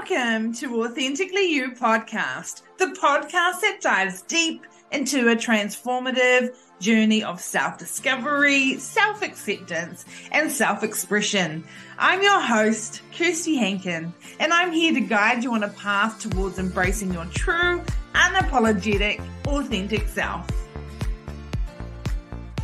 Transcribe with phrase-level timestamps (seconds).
[0.00, 7.38] Welcome to Authentically You podcast, the podcast that dives deep into a transformative journey of
[7.38, 11.64] self discovery, self acceptance, and self expression.
[11.98, 16.58] I'm your host, Kirsty Hankin, and I'm here to guide you on a path towards
[16.58, 20.48] embracing your true, unapologetic, authentic self.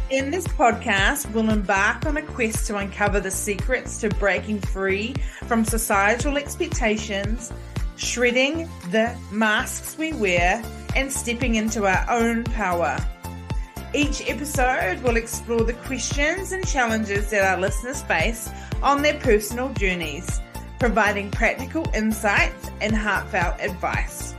[0.09, 5.15] In this podcast, we'll embark on a quest to uncover the secrets to breaking free
[5.49, 7.53] from societal expectations,
[7.97, 10.63] shredding the masks we wear,
[10.95, 12.97] and stepping into our own power.
[13.93, 18.49] Each episode will explore the questions and challenges that our listeners face
[18.85, 20.41] on their personal journeys,
[20.79, 24.36] providing practical insights and heartfelt advice.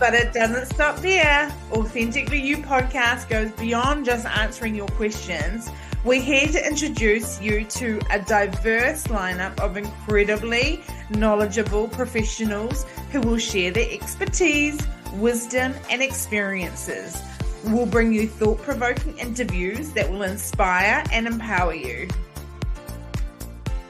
[0.00, 1.54] But it doesn't stop there.
[1.72, 5.68] Authentically You podcast goes beyond just answering your questions.
[6.04, 13.36] We're here to introduce you to a diverse lineup of incredibly knowledgeable professionals who will
[13.36, 14.80] share their expertise,
[15.16, 17.20] wisdom, and experiences.
[17.64, 22.08] We'll bring you thought provoking interviews that will inspire and empower you.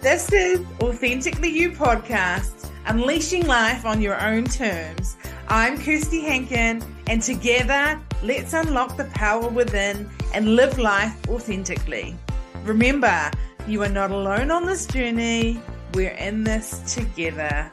[0.01, 5.17] This is Authentically You podcast, unleashing life on your own terms.
[5.47, 12.17] I'm Kirsty Hankin, and together, let's unlock the power within and live life authentically.
[12.65, 13.31] Remember,
[13.69, 15.63] you are not alone on this journey.
[15.95, 17.71] We're in this together.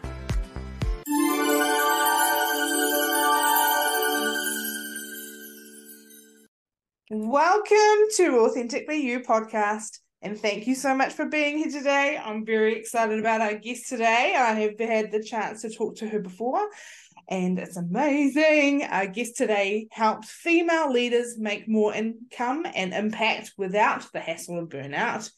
[7.10, 9.98] Welcome to Authentically You podcast.
[10.22, 12.20] And thank you so much for being here today.
[12.24, 14.36] I'm very excited about our guest today.
[14.36, 16.68] I have had the chance to talk to her before,
[17.30, 18.84] and it's amazing.
[18.84, 24.70] Our guest today helps female leaders make more income and impact without the hassle of
[24.70, 25.30] burnout,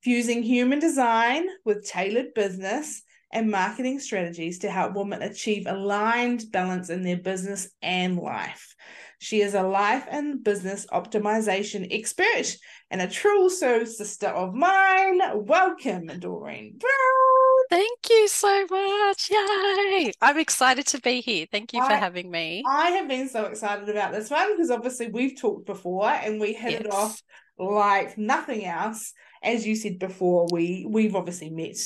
[0.00, 6.88] fusing human design with tailored business and marketing strategies to help women achieve aligned balance
[6.88, 8.76] in their business and life.
[9.18, 12.56] She is a life and business optimization expert
[12.90, 15.20] and a true soul sister of mine.
[15.34, 17.66] Welcome, Doreen Brown.
[17.70, 19.30] Thank you so much.
[19.30, 20.12] Yay.
[20.20, 21.46] I'm excited to be here.
[21.50, 22.64] Thank you for having me.
[22.66, 26.52] I have been so excited about this one because obviously we've talked before and we
[26.52, 26.80] hit yes.
[26.80, 27.22] it off
[27.58, 29.12] like nothing else.
[29.42, 31.76] As you said before, we we've obviously met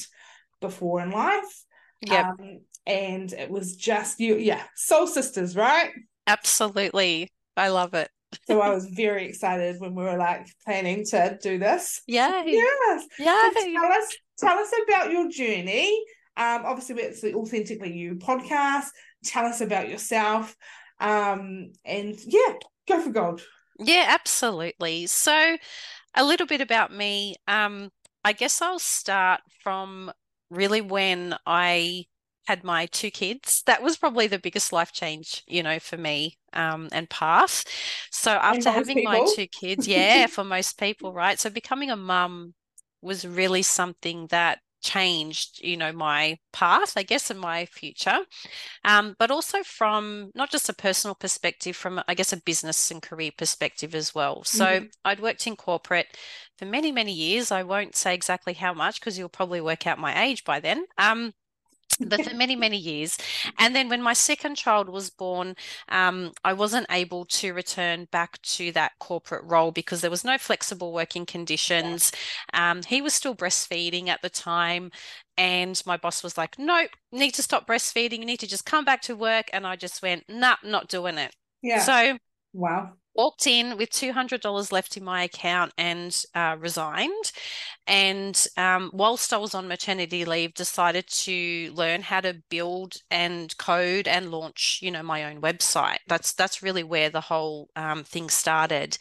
[0.60, 1.64] before in life.
[2.00, 2.31] Yeah.
[2.31, 5.91] Um, and it was just you, yeah, soul sisters, right?
[6.26, 7.31] Absolutely.
[7.56, 8.10] I love it.
[8.47, 12.03] So I was very excited when we were like planning to do this.
[12.06, 12.43] Yeah.
[12.45, 13.06] Yes.
[13.19, 13.50] Yeah.
[13.53, 16.05] So tell us tell us about your journey.
[16.37, 18.89] Um, obviously it's the Authentically You podcast.
[19.25, 20.55] Tell us about yourself.
[21.00, 22.55] Um, and yeah,
[22.89, 23.43] go for gold.
[23.78, 25.06] Yeah, absolutely.
[25.06, 25.56] So
[26.15, 27.37] a little bit about me.
[27.49, 27.91] Um,
[28.25, 30.12] I guess I'll start from
[30.50, 32.06] really when I
[32.47, 33.62] had my two kids.
[33.67, 37.65] That was probably the biggest life change, you know, for me um, and path.
[38.10, 39.12] So after having people.
[39.12, 41.38] my two kids, yeah, for most people, right?
[41.38, 42.54] So becoming a mum
[43.03, 48.19] was really something that changed you know my path i guess in my future
[48.84, 53.00] um, but also from not just a personal perspective from i guess a business and
[53.00, 54.84] career perspective as well so mm-hmm.
[55.06, 56.06] i'd worked in corporate
[56.59, 59.98] for many many years i won't say exactly how much because you'll probably work out
[59.98, 61.32] my age by then um,
[62.00, 63.19] but for many many years.
[63.59, 65.56] And then when my second child was born
[65.88, 70.38] um, i wasn't able to return back to that corporate role because there was no
[70.38, 72.12] flexible working conditions.
[72.53, 74.91] Um, he was still breastfeeding at the time
[75.37, 78.19] and my boss was like nope need to stop breastfeeding.
[78.19, 79.49] You need to just come back to work.
[79.53, 81.34] And i just went nah not doing it.
[81.62, 81.81] Yeah.
[81.81, 82.19] So
[82.53, 82.93] wow.
[83.15, 87.32] walked in with $200 left in my account and uh, resigned
[87.87, 93.56] and um, whilst i was on maternity leave decided to learn how to build and
[93.59, 95.99] code and launch you know my own website.
[96.06, 98.97] That's that's really where the whole um, thing started.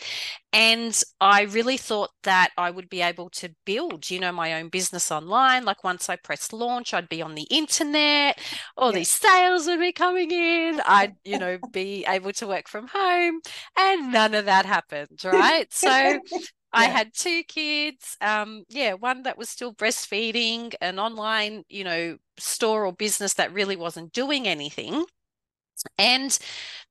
[0.52, 4.70] And i really thought that i would be able to build you know my own
[4.70, 5.66] business online.
[5.66, 8.40] Like once i pressed launch i'd be on the internet
[8.78, 10.82] all these sales would be coming in.
[10.86, 13.42] I'd you know be able to work from home
[13.78, 15.72] and none of that happened right?
[15.74, 16.20] So
[16.74, 18.18] I had two kids.
[18.22, 23.54] Um, yeah, one that was still breastfeeding, an online, you know, store or business that
[23.54, 25.06] really wasn't doing anything.
[25.98, 26.38] And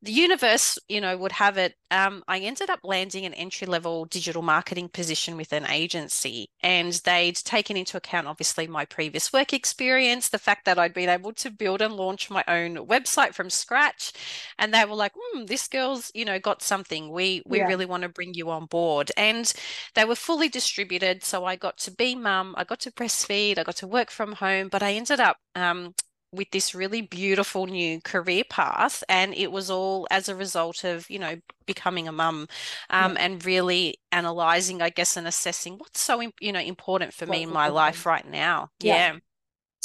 [0.03, 1.75] the universe, you know, would have it.
[1.91, 6.93] Um, I ended up landing an entry level digital marketing position with an agency, and
[6.93, 11.33] they'd taken into account, obviously, my previous work experience, the fact that I'd been able
[11.35, 14.13] to build and launch my own website from scratch.
[14.59, 17.11] And they were like, hmm, this girl's, you know, got something.
[17.11, 17.67] We we yeah.
[17.67, 19.13] really want to bring you on board.
[19.17, 19.53] And
[19.95, 21.23] they were fully distributed.
[21.25, 24.33] So I got to be mum, I got to breastfeed, I got to work from
[24.33, 25.95] home, but I ended up um,
[26.33, 31.09] with this really beautiful new career path and it was all as a result of
[31.11, 31.37] you know
[31.67, 32.49] becoming a mum
[32.91, 33.25] um, yeah.
[33.25, 37.53] and really analyzing i guess and assessing what's so you know important for me in
[37.53, 39.13] my life right now yeah.
[39.13, 39.19] yeah.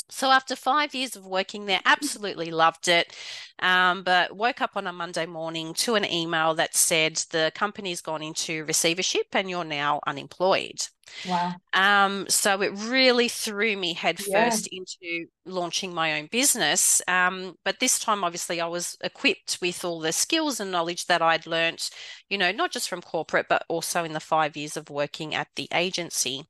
[0.09, 3.15] So after five years of working there, absolutely loved it.
[3.59, 8.01] Um, but woke up on a Monday morning to an email that said the company's
[8.01, 10.79] gone into receivership and you're now unemployed.
[11.27, 11.55] Wow.
[11.73, 14.79] Um, so it really threw me headfirst yeah.
[14.79, 17.01] into launching my own business.
[17.07, 21.21] Um, but this time, obviously, I was equipped with all the skills and knowledge that
[21.21, 21.89] I'd learnt,
[22.29, 25.47] you know, not just from corporate, but also in the five years of working at
[25.55, 26.47] the agency.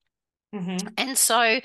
[0.56, 0.88] Mm-hmm.
[0.98, 1.60] And so,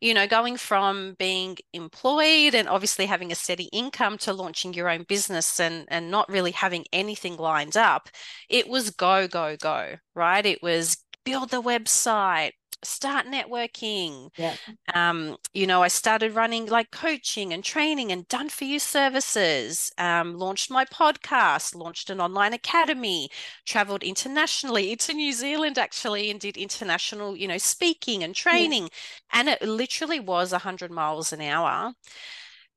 [0.00, 4.88] you know, going from being employed and obviously having a steady income to launching your
[4.88, 8.08] own business and and not really having anything lined up,
[8.48, 10.46] it was go go go, right?
[10.46, 12.52] It was build the website,
[12.82, 14.30] start networking.
[14.36, 14.54] Yeah.
[14.94, 19.92] Um, you know, I started running like coaching and training and done for you services,
[19.98, 23.28] um, launched my podcast, launched an online academy,
[23.66, 28.84] traveled internationally to New Zealand actually and did international, you know, speaking and training.
[28.84, 29.40] Yeah.
[29.40, 31.92] And it literally was 100 miles an hour.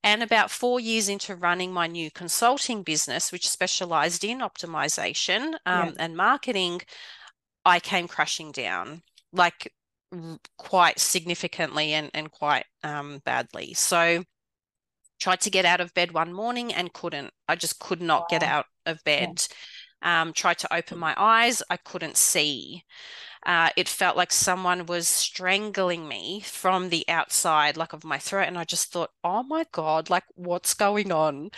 [0.05, 5.87] And about four years into running my new consulting business, which specialized in optimization um,
[5.87, 5.91] yeah.
[5.97, 6.81] and marketing,
[7.65, 9.03] I came crashing down.
[9.31, 9.71] Like
[10.57, 13.73] quite significantly and, and quite um, badly.
[13.73, 14.23] So
[15.19, 17.31] tried to get out of bed one morning and couldn't.
[17.47, 18.27] I just could not wow.
[18.29, 19.47] get out of bed.
[20.03, 20.21] Yeah.
[20.21, 21.63] Um, tried to open my eyes.
[21.69, 22.83] I couldn't see.
[23.45, 28.47] Uh, it felt like someone was strangling me from the outside, like of my throat.
[28.47, 31.49] And I just thought, oh my God, like what's going on?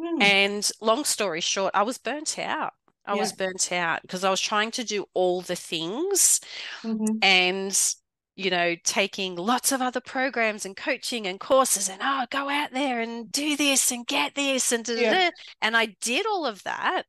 [0.00, 0.22] Mm.
[0.22, 2.72] And long story short, I was burnt out.
[3.08, 3.20] I yeah.
[3.20, 6.40] was burnt out because I was trying to do all the things
[6.82, 7.18] mm-hmm.
[7.22, 7.94] and
[8.36, 12.70] you know taking lots of other programs and coaching and courses and oh go out
[12.72, 15.30] there and do this and get this and yeah.
[15.62, 17.04] and I did all of that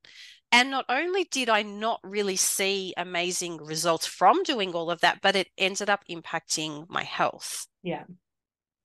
[0.51, 5.19] and not only did I not really see amazing results from doing all of that
[5.21, 8.05] but it ended up impacting my health yeah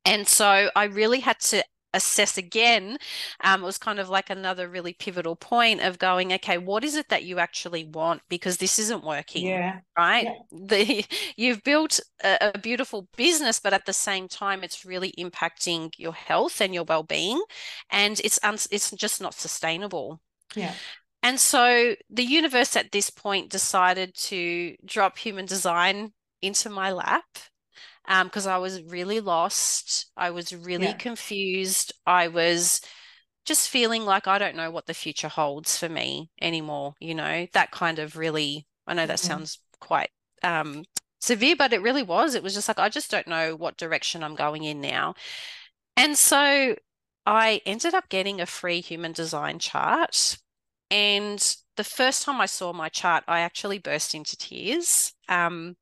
[0.05, 1.65] and so I really had to
[1.95, 2.99] assess again
[3.43, 6.95] um, it was kind of like another really pivotal point of going okay what is
[6.95, 8.23] it that you actually want?
[8.29, 9.81] Because this isn't working yeah.
[9.97, 10.25] right?
[10.25, 10.33] Yeah.
[10.67, 11.05] the
[11.37, 16.15] you've built a, a, beautiful business but at the same time it's really impacting your
[16.15, 17.43] health and your well-being
[17.91, 20.21] and it's un- it's just not sustainable.
[20.55, 20.75] Yeah.
[21.23, 26.13] And so the universe at this point decided to drop human design
[26.43, 27.25] into my lap
[28.07, 30.11] because um, I was really lost.
[30.17, 30.93] I was really yeah.
[30.95, 31.93] confused.
[32.07, 32.81] I was
[33.45, 36.95] just feeling like I don't know what the future holds for me anymore.
[37.01, 39.29] You know, that kind of really, I know that mm-hmm.
[39.29, 40.11] sounds quite
[40.43, 40.85] um,
[41.21, 42.35] severe, but it really was.
[42.35, 45.15] It was just like, I just don't know what direction I'm going in now.
[45.97, 46.75] And so
[47.27, 50.39] I ended up getting a free human design chart.
[50.91, 55.13] And the first time I saw my chart, I actually burst into tears.
[55.29, 55.77] Um,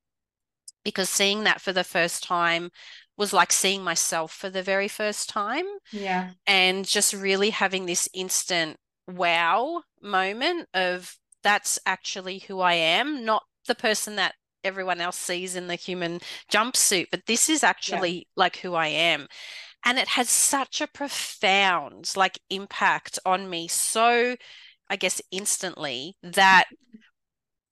[0.84, 2.70] because seeing that for the first time
[3.16, 5.64] was like seeing myself for the very first time.
[5.92, 6.30] Yeah.
[6.46, 8.76] And just really having this instant
[9.06, 14.34] wow moment of that's actually who I am, not the person that
[14.64, 16.20] everyone else sees in the human
[16.50, 18.22] jumpsuit, but this is actually yeah.
[18.36, 19.26] like who I am.
[19.84, 24.36] And it has such a profound like impact on me so
[24.88, 26.66] I guess instantly that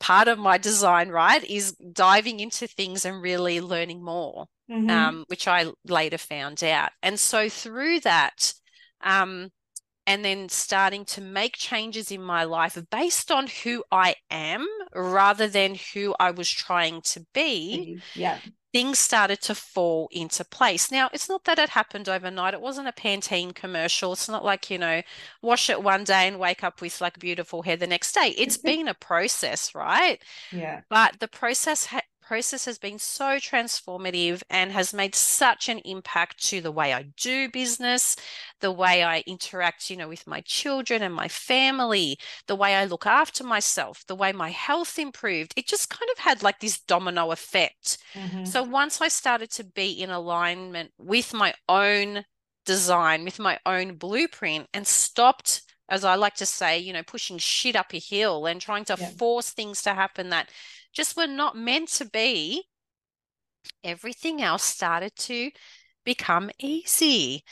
[0.01, 4.91] part of my design, right, is diving into things and really learning more, mm-hmm.
[4.91, 6.91] um, which I later found out.
[7.03, 8.53] And so through that,
[9.03, 9.51] um,
[10.07, 15.47] and then starting to make changes in my life based on who I am rather
[15.47, 18.01] than who I was trying to be.
[18.15, 18.39] Yeah
[18.73, 20.91] things started to fall into place.
[20.91, 22.55] Now, it's not that it happened overnight.
[22.55, 24.13] It wasn't a Pantene commercial.
[24.13, 25.03] It's not like, you know,
[25.43, 28.35] wash it one day and wake up with like beautiful hair the next day.
[28.39, 30.23] It's been a process, right?
[30.51, 30.83] Yeah.
[30.89, 36.41] But the process ha- process has been so transformative and has made such an impact
[36.41, 38.15] to the way I do business,
[38.61, 42.85] the way I interact, you know, with my children and my family, the way I
[42.85, 45.55] look after myself, the way my health improved.
[45.57, 47.99] It just kind of had like this domino effect.
[48.15, 48.45] Mm-hmm.
[48.45, 52.25] So once I started to be in alignment with my own
[52.65, 57.39] design, with my own blueprint, and stopped as I like to say, you know, pushing
[57.39, 59.11] shit up a hill and trying to Yeah.
[59.19, 60.49] force things to happen that
[60.93, 62.65] just were not meant to be,
[63.85, 65.51] everything else started to
[66.05, 67.45] become easy.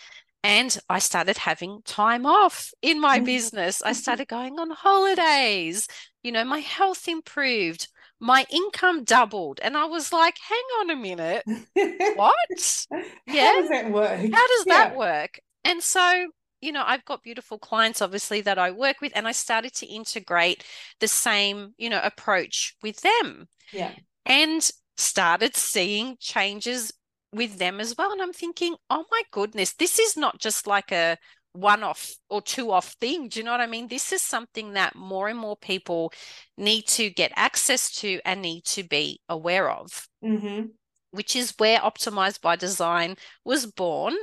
[0.43, 3.21] And I started having time off in my Mhm.
[3.21, 3.83] business.
[3.83, 5.89] I started going on holidays.
[6.23, 7.89] You know, my health improved,
[8.21, 9.61] my income doubled.
[9.63, 11.47] And I was like, hang on a minute,
[12.15, 12.87] what?
[13.27, 13.51] Yeah.
[13.51, 14.21] How does that work?
[14.33, 15.41] How does that work?
[15.65, 19.33] And so, you know, I've got beautiful clients, obviously, that I work with, and I
[19.33, 20.65] started to integrate
[21.01, 23.95] the same, you know, approach with them Yeah.
[24.27, 26.93] and started seeing changes
[27.33, 28.13] with them as well.
[28.13, 31.19] And I'm thinking, oh my goodness, this is not just like a
[31.53, 33.29] one off or two off thing.
[33.29, 33.89] Do you know what I mean?
[33.89, 36.13] This is something that more and more people
[36.57, 40.71] need to get access to and need to be aware of hmm
[41.11, 44.15] which is where Optimized by Design was born.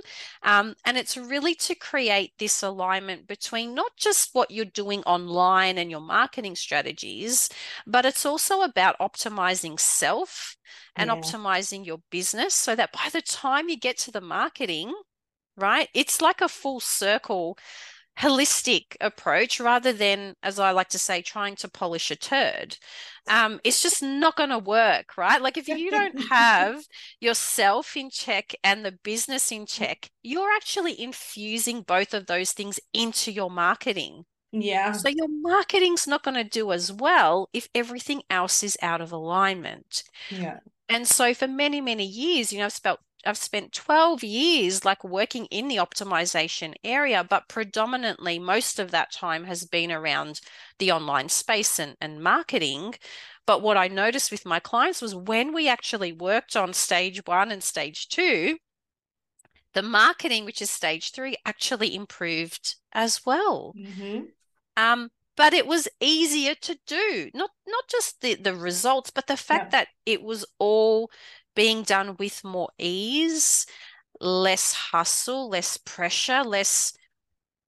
[0.43, 5.77] Um, and it's really to create this alignment between not just what you're doing online
[5.77, 7.49] and your marketing strategies,
[7.87, 10.55] but it's also about optimizing self
[10.95, 11.09] and Yeah.
[11.09, 14.93] optimizing your business so that by the time you get to the marketing,
[15.57, 17.57] right, it's like a full circle
[18.19, 22.77] holistic approach rather than, as I like to say, trying to polish a turd.
[23.27, 25.41] Um, it's just not going to work, right?
[25.41, 26.83] Like if you don't have
[27.19, 32.79] yourself in check and the business in check, you're actually infusing both of those things
[32.93, 34.25] into your marketing.
[34.51, 34.93] Yeah.
[34.93, 39.11] So your marketing's not going to do as well if everything else is out of
[39.11, 40.03] alignment.
[40.29, 40.59] Yeah.
[40.87, 45.03] And so for many, many years, you know, I've spent I've spent 12 years like
[45.03, 50.41] working in the optimization area, but predominantly most of that time has been around
[50.79, 52.95] the online space and, and marketing.
[53.45, 57.51] But what I noticed with my clients was when we actually worked on stage one
[57.51, 58.57] and stage two,
[59.73, 63.75] the marketing, which is stage three, actually improved as well.
[63.75, 64.25] hmm
[64.77, 67.29] Um, but it was easier to do.
[67.33, 69.71] Not not just the the results, but the fact Yeah.
[69.71, 71.11] that it was all
[71.55, 73.65] being done with more ease,
[74.19, 76.93] less hustle, less pressure, less,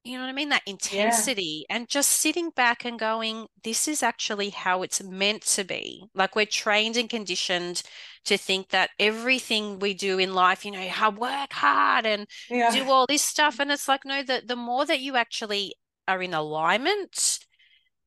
[0.04, 0.50] you know what I mean?
[0.50, 5.64] That intensity, and just sitting back and going, this is actually how it's meant to
[5.64, 6.06] be.
[6.14, 7.84] Like we're trained and conditioned
[8.26, 12.72] to think that everything we do in life, you know, how work hard and Yeah.
[12.72, 13.60] do all this stuff.
[13.60, 15.76] And it's like, no, the, the more that you actually
[16.08, 17.40] are in alignment,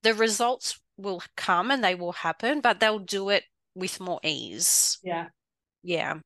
[0.02, 3.44] the results will come and they will happen, but they'll do it
[3.74, 4.98] with more ease.
[5.02, 5.28] Yeah.
[5.82, 6.18] Yeah.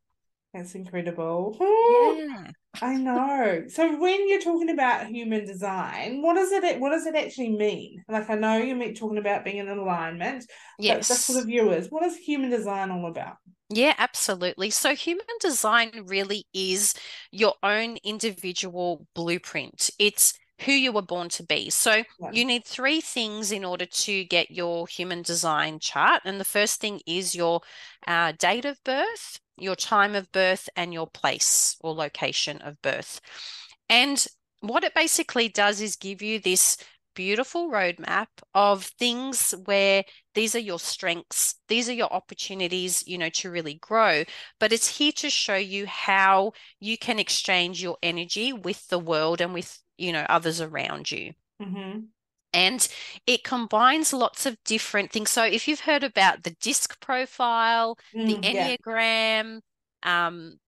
[0.53, 1.57] That's incredible.
[1.61, 2.51] Yeah.
[2.83, 3.65] I know.
[3.69, 8.03] So when you're talking about human design, what does it what does it actually mean?
[8.09, 10.45] Like I know you meant talking about being in alignment,
[10.87, 13.37] but just for the viewers, what is human design all about?
[13.71, 14.71] Yeah, absolutely.
[14.71, 16.95] So human design really is
[17.31, 19.91] your own individual blueprint.
[19.99, 21.71] It's who you were born to be.
[21.71, 22.31] So Yeah.
[22.31, 26.23] you need three things in order to get your human design chart.
[26.25, 27.61] And the first thing is your
[28.07, 33.21] uh, date of birth, your time of birth, and your place or location of birth.
[33.89, 34.25] And
[34.61, 36.77] what it basically does is give you this
[37.15, 43.29] beautiful roadmap of things where these are your strengths, these are your opportunities, you know,
[43.31, 44.25] to really grow.
[44.59, 49.41] But it's here to show you how you can exchange your energy with the world
[49.41, 51.33] and with, you know, others around you.
[51.61, 52.09] hmm
[52.55, 52.89] And
[53.27, 55.31] it combines lots of different things.
[55.31, 58.75] So if you've heard about the disc profile, the Mm, yeah.
[58.79, 59.61] Enneagram,
[60.05, 60.59] um,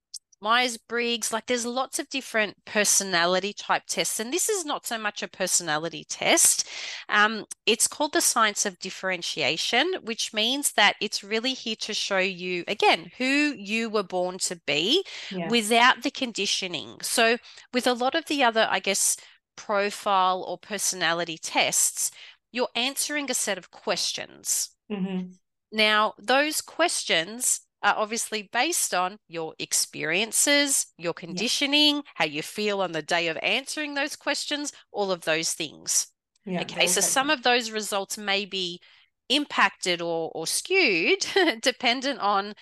[0.43, 4.21] Myers-Briggs, like there's lots of different personality type tests.
[4.21, 6.69] And this is not so much a personality test.
[7.09, 12.19] Um, it's called the science of differentiation, which means that it's really here to show
[12.19, 15.49] you, again, who you were born to be Yeah.
[15.50, 16.99] without the conditioning.
[17.00, 17.38] So
[17.73, 19.16] with a lot of the other, I guess,
[19.56, 22.10] profile or personality tests,
[22.52, 24.70] you're answering a set of questions.
[24.88, 25.38] hmm
[25.72, 32.92] Now, those questions are obviously based on your experiences, your conditioning, how you feel on
[32.92, 36.08] the day of answering those questions, all of those things.
[36.46, 36.70] Yeah.
[36.70, 38.80] Okay, so some of those results may be
[39.28, 41.26] impacted or, or skewed
[41.60, 42.54] dependent on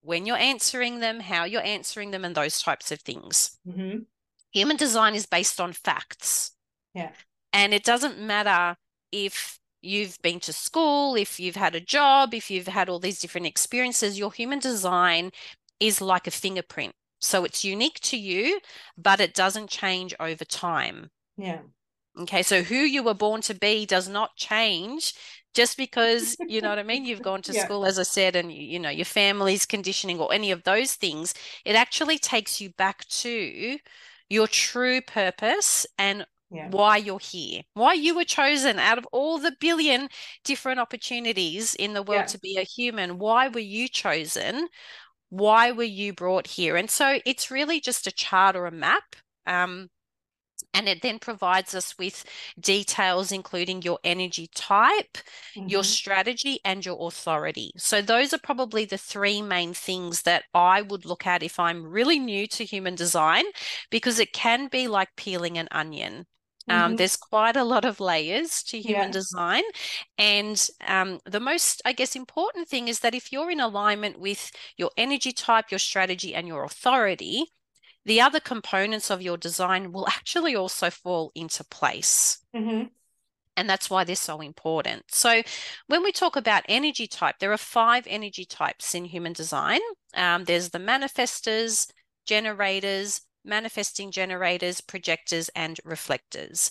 [0.00, 3.58] when you're answering them, how you're answering them, and those types of things.
[3.64, 4.04] hmm
[4.52, 6.52] Human design is based on facts.
[6.94, 7.12] Yeah.
[7.52, 8.76] And it doesn't matter
[9.10, 13.20] if you've been to school, if you've had a job, if you've had all these
[13.20, 15.30] different experiences, your human design
[15.80, 16.94] is like a fingerprint.
[17.20, 18.60] So it's unique to you,
[18.96, 21.10] but it doesn't change over time.
[21.36, 21.60] Yeah.
[22.18, 25.14] Okay, so who you were born to be does not change
[25.54, 27.06] just because, you know what I mean?
[27.06, 27.64] You've gone to Yeah.
[27.64, 30.94] school, as I said, and you, you know, your family's conditioning or any of those
[30.94, 31.32] things.
[31.64, 33.78] It actually takes you back to
[34.28, 36.70] your true purpose and Yeah.
[36.70, 40.08] why you're here, why you were chosen out of all the billion
[40.44, 42.26] different opportunities in the world Yeah.
[42.28, 43.18] to be a human.
[43.18, 44.68] Why were you chosen?
[45.30, 46.76] Why were you brought here?
[46.76, 49.16] And so it's really just a chart or a map.
[49.46, 49.88] Um,
[50.74, 52.24] and it then provides us with
[52.60, 55.18] details, including your energy type,
[55.66, 55.96] your Mhm.
[55.96, 57.72] strategy, and your authority.
[57.76, 61.86] So, those are probably the three main things that I would look at if I'm
[61.86, 63.44] really new to human design,
[63.90, 66.26] because it can be like peeling an onion.
[66.68, 66.96] Um, Mhm.
[66.96, 69.12] there's quite a lot of layers to human Yeah.
[69.12, 69.62] design.
[70.18, 74.50] And um, the most, I guess, important thing is that if you're in alignment with
[74.76, 77.46] your energy type, your strategy, and your authority,
[78.04, 82.38] the other components of your design will actually also fall into place.
[82.54, 82.90] Mhm.
[83.56, 85.04] And that's why they're so important.
[85.12, 85.42] So,
[85.86, 89.80] when we talk about energy type, there are five energy types in human design.
[90.14, 91.90] Um, there's the manifestors,
[92.26, 96.70] generators, manifesting generators, projectors, and reflectors.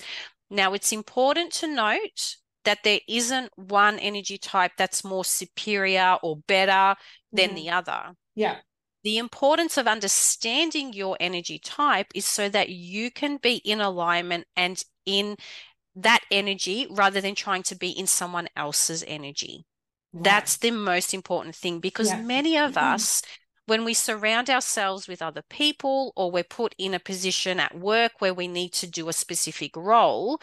[0.49, 6.37] Now, it's important to note that there isn't one energy type that's more superior or
[6.47, 6.95] better
[7.31, 7.55] than Mhm.
[7.55, 8.15] the other.
[8.35, 8.61] Yeah.
[9.03, 14.45] The importance of understanding your energy type is so that you can be in alignment
[14.55, 15.37] and in
[15.95, 19.65] that energy rather than trying to be in someone else's energy.
[20.13, 22.21] That's the most important thing because Yeah.
[22.21, 22.93] many of mm-hmm.
[22.95, 23.21] us,
[23.65, 28.13] when we surround ourselves with other people or we're put in a position at work
[28.19, 30.41] where we need to do a specific role,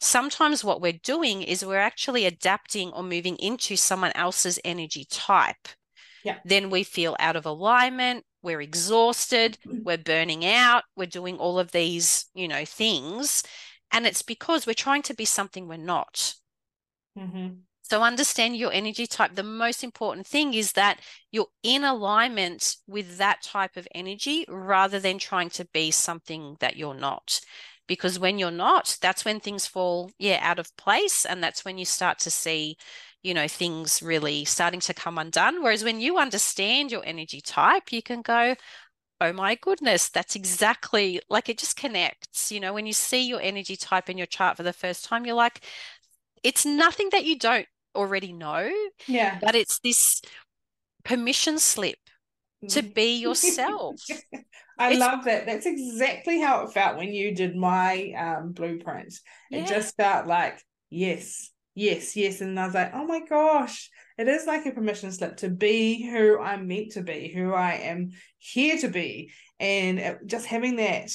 [0.00, 5.68] sometimes what we're doing is we're actually adapting or moving into someone else's energy type.
[6.24, 6.38] Yeah.
[6.44, 11.72] Then we feel out of alignment, we're exhausted, we're burning out, we're doing all of
[11.72, 13.42] these, you know, things.
[13.90, 16.34] And it's because we're trying to be something we're not.
[17.16, 17.62] Mhm.
[17.82, 19.34] So understand your energy type.
[19.34, 25.00] The most important thing is that you're in alignment with that type of energy rather
[25.00, 27.40] than trying to be something that you're not.
[27.86, 31.24] Because when you're not, that's when things fall, yeah, out of place.
[31.24, 32.76] And that's when you start to see,
[33.22, 35.62] you know, things really starting to come undone.
[35.62, 38.54] Whereas when you understand your energy type, you can go,
[39.20, 42.52] oh my goodness, that's exactly like it just connects.
[42.52, 45.26] You know, when you see your energy type in your chart for the first time,
[45.26, 45.60] you're like,
[46.44, 48.70] it's nothing that you don't already know,
[49.08, 49.38] Yeah.
[49.42, 50.22] but it's this
[51.04, 51.98] permission slip
[52.68, 53.96] to be yourself.
[54.78, 55.46] I It's- love that.
[55.46, 59.14] That's exactly how it felt when you did my um, blueprint.
[59.50, 62.40] It just felt like, yes, yes, yes.
[62.40, 63.88] And I was like, oh my gosh,
[64.18, 67.74] it is like a permission slip to be who I'm meant to be, who I
[67.74, 69.32] am here to be.
[69.60, 71.10] And just having that,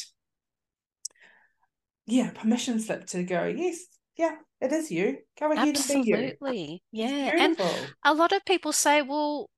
[2.07, 3.79] yeah, permission slip to go, yes,
[4.17, 5.17] yeah, it is you.
[5.39, 6.15] Go ahead and be you.
[6.15, 6.83] Absolutely.
[6.91, 7.31] Yeah.
[7.37, 7.57] And
[8.05, 9.49] a lot of people say, well,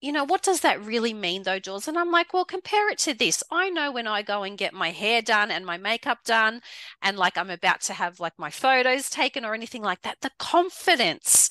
[0.00, 1.88] you know, what does that really mean though, Jules?
[1.88, 3.42] And I'm like, well, compare it to this.
[3.50, 6.60] I know when I go and get my hair done and my makeup done,
[7.02, 10.30] and like I'm about to have like my photos taken or anything like that, the
[10.38, 11.48] confidence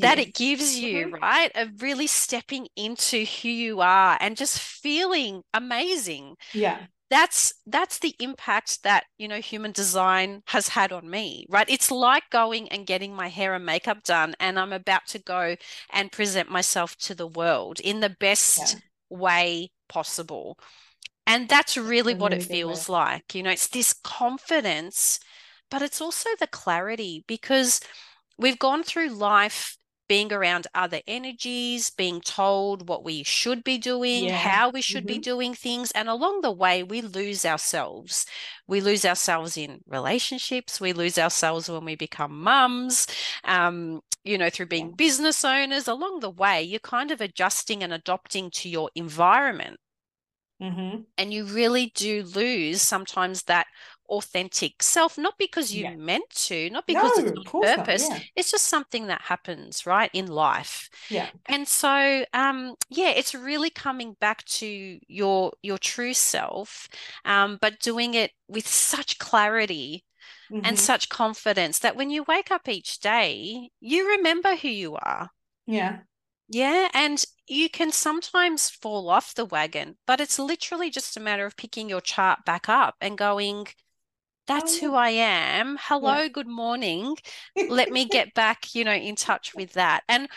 [0.00, 0.20] that Yes.
[0.20, 1.20] it gives you, Mhm.
[1.22, 1.50] right?
[1.54, 6.36] Of really stepping into who you are and just feeling amazing.
[6.52, 6.88] Yeah.
[7.10, 11.68] That's that's the impact that, you know, human design has had on me, right?
[11.68, 15.56] It's like going and getting my hair and makeup done and I'm about to go
[15.90, 18.80] and present myself to the world in the best Yeah.
[19.08, 20.58] way possible.
[21.26, 22.82] And that's really what it good way.
[22.82, 23.34] feels like.
[23.34, 25.20] You know, it's this confidence,
[25.70, 27.80] but it's also the clarity because
[28.38, 29.77] we've gone through life
[30.08, 34.36] being around other energies, being told what we should be doing, Yeah.
[34.38, 35.22] how we should be Mhm.
[35.22, 35.90] doing things.
[35.92, 38.26] And along the way, we lose ourselves.
[38.66, 40.80] We lose ourselves in relationships.
[40.80, 43.06] We lose ourselves when we become mums,
[43.44, 44.96] um, you know, through being Yeah.
[44.96, 45.86] business owners.
[45.88, 49.78] Along the way, you're kind of adjusting and adopting to your environment
[50.60, 51.02] Mm-hmm.
[51.16, 53.66] and you really do lose sometimes that
[54.08, 55.94] authentic self not because you Yeah.
[55.96, 57.90] meant to not because No, it's of on course not.
[57.90, 58.24] purpose Yeah.
[58.36, 61.30] it's just something that happens right in life Yeah.
[61.46, 66.88] and so um yeah it's really coming back to your your true self
[67.24, 70.04] um but doing it with such clarity
[70.64, 70.78] and Mhm.
[70.78, 75.30] such confidence that when you wake up each day you remember who you are
[75.66, 76.00] Yeah.
[76.48, 81.44] yeah, and you can sometimes fall off the wagon, but it's literally just a matter
[81.46, 83.66] of picking your chart back up and going,
[84.48, 85.78] that's who I am.
[85.80, 87.16] Hello, good morning.
[87.68, 90.02] Let me get back, you know, in touch with that.
[90.08, 90.28] And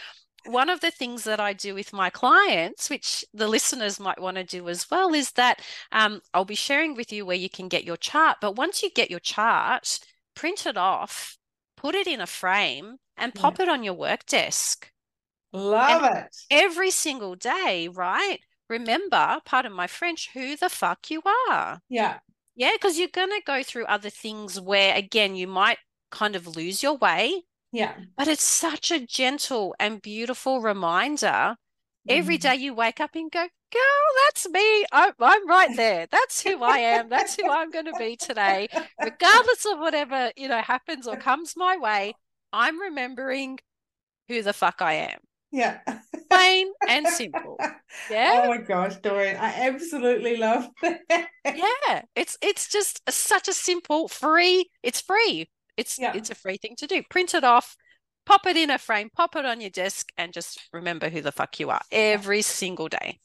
[0.46, 4.38] one of the things that I do with my clients, which the listeners might want
[4.38, 7.70] to do as well, is that um, I'll be sharing with you where you can
[7.70, 8.38] get your chart.
[8.42, 10.00] But once you get your chart,
[10.36, 11.38] print it off,
[11.78, 13.42] put it in a frame, and Yeah.
[13.42, 14.92] pop it on your work desk
[15.54, 16.36] Love it.
[16.52, 18.40] every single day, right?
[18.70, 21.82] Remember, pardon my French, who the fuck you are.
[21.90, 22.20] Yeah.
[22.56, 25.78] Yeah, because you're going to go through other things where, again, you might
[26.12, 27.44] kind of lose your way.
[27.72, 27.96] Yeah.
[28.18, 31.58] But it's such a gentle and beautiful reminder.
[32.08, 32.42] Every Mhm.
[32.42, 34.86] day you wake up and go, girl, that's me.
[34.92, 36.08] I'm, I'm right there.
[36.08, 37.10] That's who I am.
[37.10, 38.70] That's who I'm going to be today.
[39.02, 42.18] Regardless of whatever, you know, happens or comes my way,
[42.54, 43.60] I'm remembering
[44.30, 45.20] who the fuck I am.
[45.52, 45.80] Yeah.
[46.30, 47.58] Plain and simple.
[48.10, 48.44] Yeah.
[48.46, 51.28] Oh my gosh, Doreen, I absolutely love that.
[51.44, 52.04] Yeah.
[52.16, 55.50] It's it's just such a simple free, it's free.
[55.76, 56.14] It's Yeah.
[56.16, 57.04] it's a free thing to do.
[57.10, 57.76] Print it off,
[58.26, 61.34] pop it in a frame, pop it on your desk, and just remember who the
[61.34, 63.20] fuck you are every single day.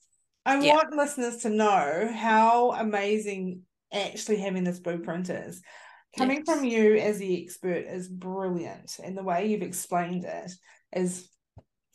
[0.44, 0.74] I Yeah.
[0.74, 3.62] want listeners to know how amazing
[3.92, 5.62] actually having this blueprint is.
[6.18, 10.50] Coming from you as the expert is brilliant, and the way you've explained it
[10.92, 11.28] is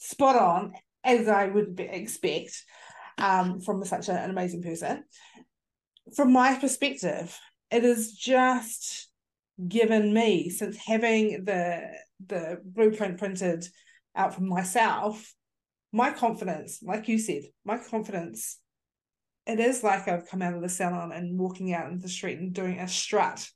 [0.01, 2.63] spot on, as I would be, expect
[3.17, 5.03] um, from such an amazing person.
[6.15, 7.37] From my perspective,
[7.69, 9.09] it is just
[9.67, 11.83] given me since having the
[12.25, 13.67] the blueprint printed
[14.15, 15.33] out for myself
[15.91, 18.57] my confidence like you said my confidence
[19.45, 22.39] it is like i've come out of the salon and walking out into the street
[22.39, 23.47] and doing a strut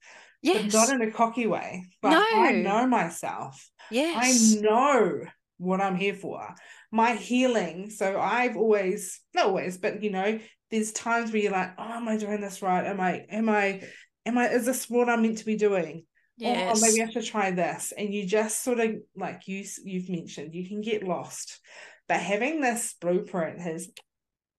[0.44, 0.72] Yes.
[0.72, 4.16] but not in a cocky way but i know myself yes.
[4.16, 5.22] i know
[5.58, 6.54] what i'm here for
[6.92, 10.40] my healing so i've always not always but you know
[10.72, 13.82] there's times where you're like oh am i doing this right am i am i
[14.26, 16.78] am i is this what i'm meant to be doing oh, Yes.
[16.78, 17.94] or maybe I should try this.
[17.98, 21.60] And you just sort of like you you've mentioned, you can get lost.
[22.08, 23.90] But having this blueprint has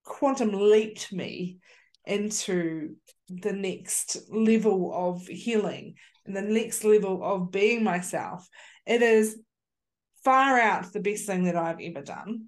[0.05, 1.59] quantum leaped me
[2.07, 2.97] into
[3.29, 8.49] the next level of healing and the next level of being myself.
[8.87, 9.39] It is
[10.27, 12.47] far out the best thing that I've ever done.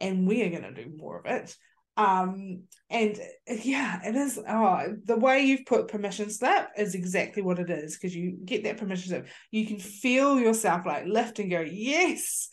[0.00, 1.56] And we are going to do more of it.
[1.96, 4.40] Um, and yeah, it is.
[4.48, 8.64] Oh, the way you've put permission slip is exactly what it is because you get
[8.64, 9.28] that permission slip.
[9.52, 12.48] You can feel yourself like lift and go, yes.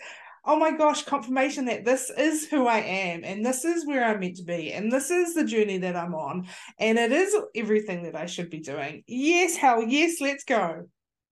[0.45, 4.19] Oh my gosh, confirmation that this is who I am and this is where I'm
[4.19, 8.03] meant to be and this is the journey that I'm on and it is everything
[8.03, 9.03] that I should be doing.
[9.07, 10.85] Yes, hell yes, let's go.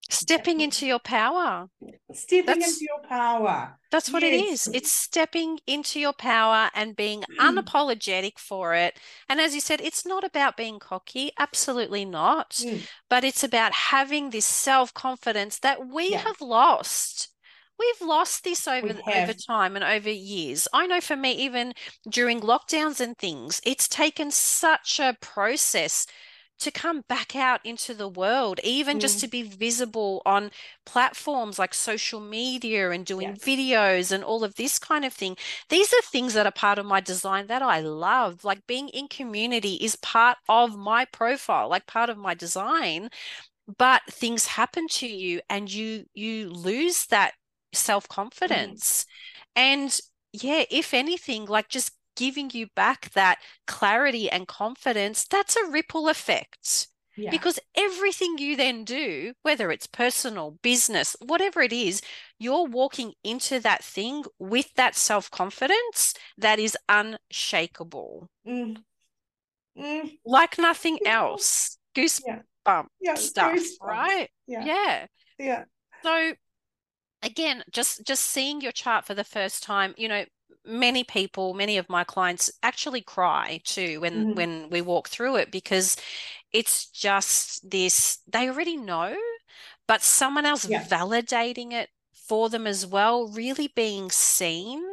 [0.09, 1.69] Stepping into your power.
[2.13, 3.77] Stepping That's- into your power.
[3.91, 4.67] That's what it Yes.
[4.67, 4.73] is.
[4.73, 8.99] It's stepping into your power and being unapologetic for it.
[9.29, 12.51] And as you said, it's not about being cocky, absolutely not.
[12.51, 12.87] Mm.
[13.09, 16.19] But it's about having this self-confidence that we Yeah.
[16.19, 17.29] have lost.
[17.79, 20.67] We've lost this over over time and over years.
[20.73, 21.73] I know for me, even
[22.09, 26.07] during lockdowns and things, it's taken such a process
[26.59, 29.21] to come back out into the world, even just Mm.
[29.21, 30.51] to be visible on
[30.85, 33.35] platforms like social media and doing Yeah.
[33.35, 35.37] videos and all of this kind of thing.
[35.69, 38.43] These are things that are part of my design that I love.
[38.43, 43.09] Like being in community is part of my profile, like part of my design.
[43.77, 47.33] But things happen to you and you you lose that
[47.73, 49.05] self-confidence.
[49.55, 49.97] And
[50.33, 56.09] yeah, if anything, like just giving you back that clarity and confidence, that's a ripple
[56.09, 56.87] effect.
[57.15, 57.31] Yeah.
[57.31, 62.01] Because everything you then do, whether it's personal, business, whatever it is,
[62.37, 68.83] you're walking into that thing with that self confidence that is unshakable, Mm.
[69.77, 70.17] Mm.
[70.25, 71.77] like nothing else.
[71.95, 72.83] Goosebump Yeah.
[72.99, 73.15] Yeah.
[73.15, 73.81] stuff, goosebumps.
[73.81, 74.29] right?
[74.45, 74.65] Yeah.
[74.65, 75.05] Yeah.
[75.39, 75.63] Yeah.
[76.03, 76.33] So
[77.23, 80.25] again, just just seeing your chart for the first time, you know,
[80.67, 84.33] many people, many of my clients actually cry too when Mhm.
[84.33, 85.95] when we walk through it because
[86.53, 89.17] it's just this they already know,
[89.87, 90.87] but someone else Yeah.
[90.89, 94.83] validating it for them as well, really being seen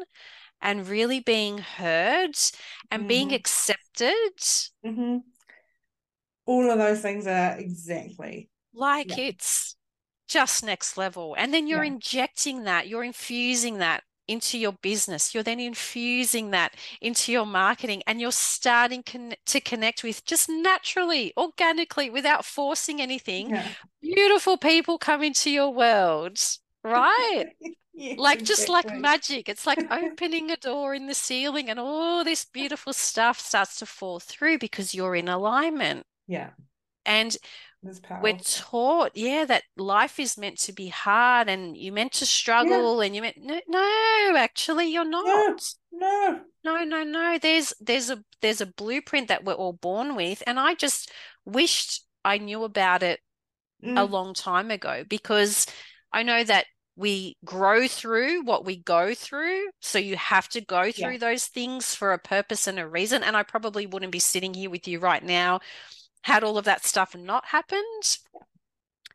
[0.62, 2.36] and really being heard
[2.90, 3.34] and being Mhm.
[3.34, 4.32] accepted.
[4.84, 5.24] hmm
[6.46, 8.48] All of those things are exactly.
[8.74, 9.18] Like Yeah.
[9.18, 9.76] it's
[10.28, 11.34] just next level.
[11.38, 11.84] And then you're Yeah.
[11.84, 15.34] injecting that, you're infusing that into your business.
[15.34, 20.48] You're then infusing that into your marketing and you're starting con- to connect with just
[20.48, 23.50] naturally, organically, without forcing anything.
[23.50, 23.68] Yeah.
[24.02, 26.38] Beautiful people come into your world,
[26.82, 27.46] right?
[27.96, 29.48] Yes, Like just like magic.
[29.48, 33.86] It's like opening a door in the ceiling and all this beautiful stuff starts to
[33.86, 36.04] fall through because you're in alignment.
[36.26, 36.50] Yeah.
[37.06, 37.36] And
[38.20, 43.00] we're taught, yeah, that life is meant to be hard and you're meant to struggle
[43.00, 45.60] and you meant no, no, actually you're not.
[45.92, 46.40] No.
[46.64, 47.38] No, no, no.
[47.38, 51.10] There's there's a there's a blueprint that we're all born with, and I just
[51.44, 53.20] wished I knew about it
[53.96, 54.10] a Mm.
[54.10, 55.66] long time ago because
[56.12, 56.66] I know that
[56.96, 59.68] we grow through what we go through.
[59.80, 63.22] So you have to go through those things for a purpose and a reason.
[63.22, 65.60] And I probably wouldn't be sitting here with you right now
[66.24, 68.18] had all of that stuff not happened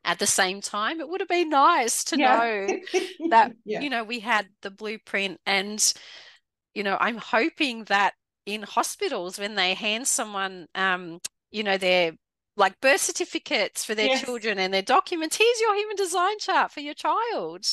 [0.04, 2.40] at the same time, it would have been nice to Yeah.
[2.40, 2.78] know
[3.30, 3.82] that, Yeah.
[3.82, 5.38] you know, we had the blueprint.
[5.46, 5.92] And,
[6.74, 8.14] you know, I'm hoping that
[8.46, 11.20] in hospitals, when they hand someone, um,
[11.50, 12.12] you know, their
[12.56, 14.10] like birth certificates for their Yes.
[14.10, 17.66] children and their documents, here's your human design chart for your child.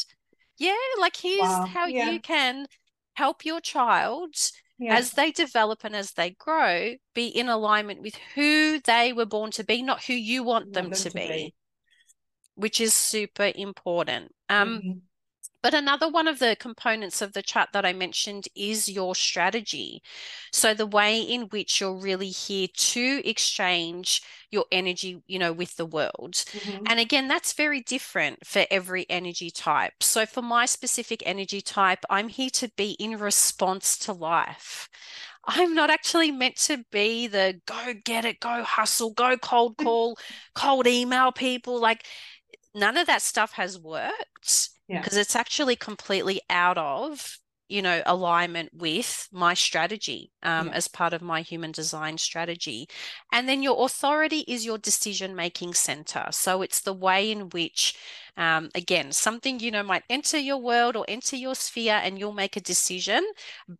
[0.57, 1.65] Yeah, like here's Wow.
[1.73, 2.11] how Yeah.
[2.11, 2.67] you can
[3.15, 4.35] help your child
[4.79, 4.97] Yeah.
[4.97, 9.51] as they develop and as they grow be in alignment with who they were born
[9.51, 11.53] to be, not who you want Want them, to, be,
[12.55, 14.33] which is super important.
[14.49, 15.01] Um, Mhm.
[15.61, 20.01] But another one of the components of the chart that I mentioned is your strategy.
[20.51, 25.75] So the way in which you're really here to exchange your energy, you know, with
[25.75, 26.43] the world.
[26.53, 26.87] Mhm.
[26.87, 30.01] And again, that's very different for every energy type.
[30.01, 34.89] So for my specific energy type, I'm here to be in response to life.
[35.45, 40.17] I'm not actually meant to be the go get it, go hustle, go cold call,
[40.55, 41.79] cold email people.
[41.79, 42.05] Like
[42.73, 44.99] none of that stuff has worked Yeah.
[45.01, 47.37] because it's actually completely out of
[47.69, 50.73] you know alignment with my strategy um, Yeah.
[50.75, 52.87] as part of my human design strategy
[53.33, 57.95] and then your authority is your decision making center so it's the way in which
[58.37, 62.31] um, again something you know might enter your world or enter your sphere and you'll
[62.33, 63.23] make a decision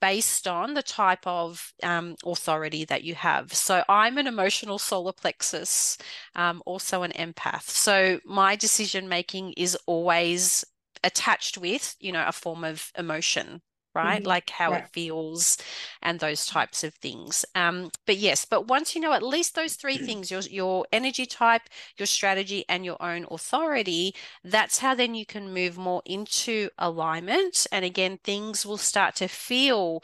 [0.01, 5.13] based on the type of um, authority that you have so i'm an emotional solar
[5.13, 5.97] plexus
[6.35, 10.65] um, also an empath so my decision making is always
[11.03, 13.61] attached with you know a form of emotion
[13.95, 14.25] right Mhm.
[14.25, 14.73] like how Right.
[14.73, 15.57] it feels
[16.01, 19.75] and those types of things um but yes but once you know at least those
[19.75, 21.63] three things your your energy type
[21.97, 27.65] your strategy and your own authority that's how then you can move more into alignment
[27.71, 30.03] and again things will start to feel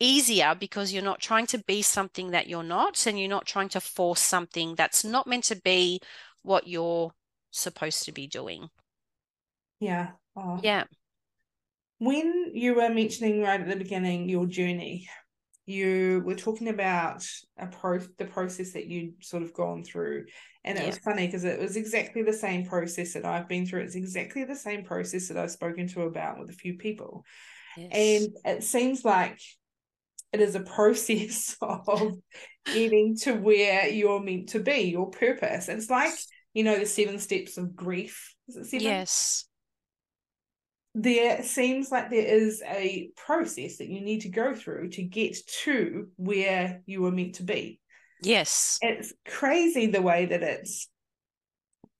[0.00, 3.68] easier because you're not trying to be something that you're not and you're not trying
[3.68, 6.00] to force something that's not meant to be
[6.42, 7.12] what you're
[7.50, 8.68] supposed to be doing
[9.80, 10.14] Yeah.
[10.36, 10.58] Oh.
[10.62, 10.84] yeah
[11.98, 15.08] When you were mentioning right at the beginning your journey,
[15.66, 17.24] you were talking about
[17.56, 20.26] a pro the process that you'd sort of gone through.
[20.64, 20.86] And it Yeah.
[20.86, 23.82] was funny because it was exactly the same process that I've been through.
[23.82, 27.24] It's exactly the same process that I've spoken to about with a few people.
[27.76, 29.38] yes And it seems like
[30.32, 32.14] it is a process of
[32.66, 35.68] getting to where you're meant to be, your purpose.
[35.68, 36.12] It's like,
[36.52, 38.34] you know, the seven steps of grief.
[38.48, 38.86] Is it seven?
[38.86, 39.46] yes
[40.94, 45.36] there seems like there is a process that you need to go through to get
[45.64, 47.80] to where you were meant to be.
[48.22, 50.88] yes It's crazy the way that it's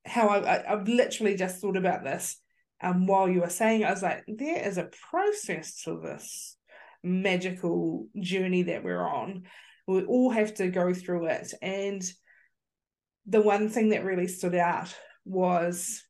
[0.06, 2.40] how I, I I've literally just thought about this
[2.80, 6.56] um while you were saying I was like, there is a process to this
[7.02, 9.42] magical journey that we're on.
[9.88, 11.52] We all have to go through it.
[11.60, 12.02] And
[13.26, 16.03] the one thing that really stood out was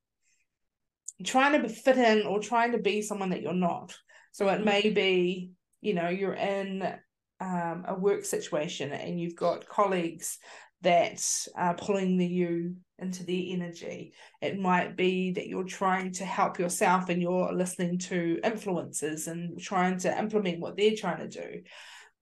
[1.22, 3.94] trying to fit in or trying to be someone that you're not.
[4.32, 4.64] So it Mhm.
[4.64, 5.50] may be,
[5.80, 6.98] you know, you're in
[7.40, 10.38] um, a work situation and you've got colleagues
[10.80, 11.20] that
[11.56, 14.14] are pulling the you into their energy.
[14.40, 19.60] It might be that you're trying to help yourself and you're listening to influencers and
[19.60, 21.62] trying to implement what they're trying to do.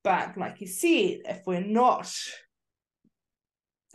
[0.02, 2.12] But like you said, if we're not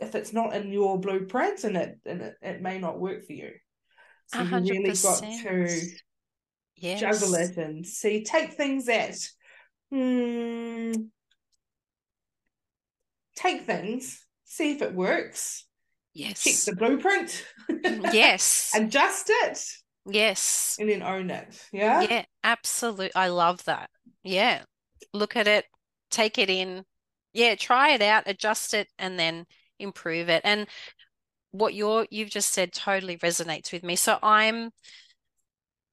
[0.00, 3.32] if it's not in your blueprint and it and it, it may not work for
[3.32, 3.52] you.
[4.28, 5.90] So A you really got to
[6.76, 7.00] yes.
[7.00, 9.16] juggle it and see take things that
[9.90, 11.08] hmm
[13.34, 15.64] take things see if it works
[16.14, 16.42] Yes.
[16.44, 17.44] check the blueprint
[18.12, 18.70] yes.
[18.74, 19.58] adjust it
[20.06, 20.76] yes.
[20.78, 22.00] and then own it yeah?
[22.00, 23.90] Yeah absolutely I love that.
[24.22, 24.62] Yeah.
[25.12, 25.66] Look at it
[26.10, 26.84] take it in.
[27.32, 29.46] Yeah try it out adjust it and then
[29.78, 30.42] improve it.
[30.44, 30.66] And
[31.52, 34.70] what you're you've just said totally resonates with me so I'm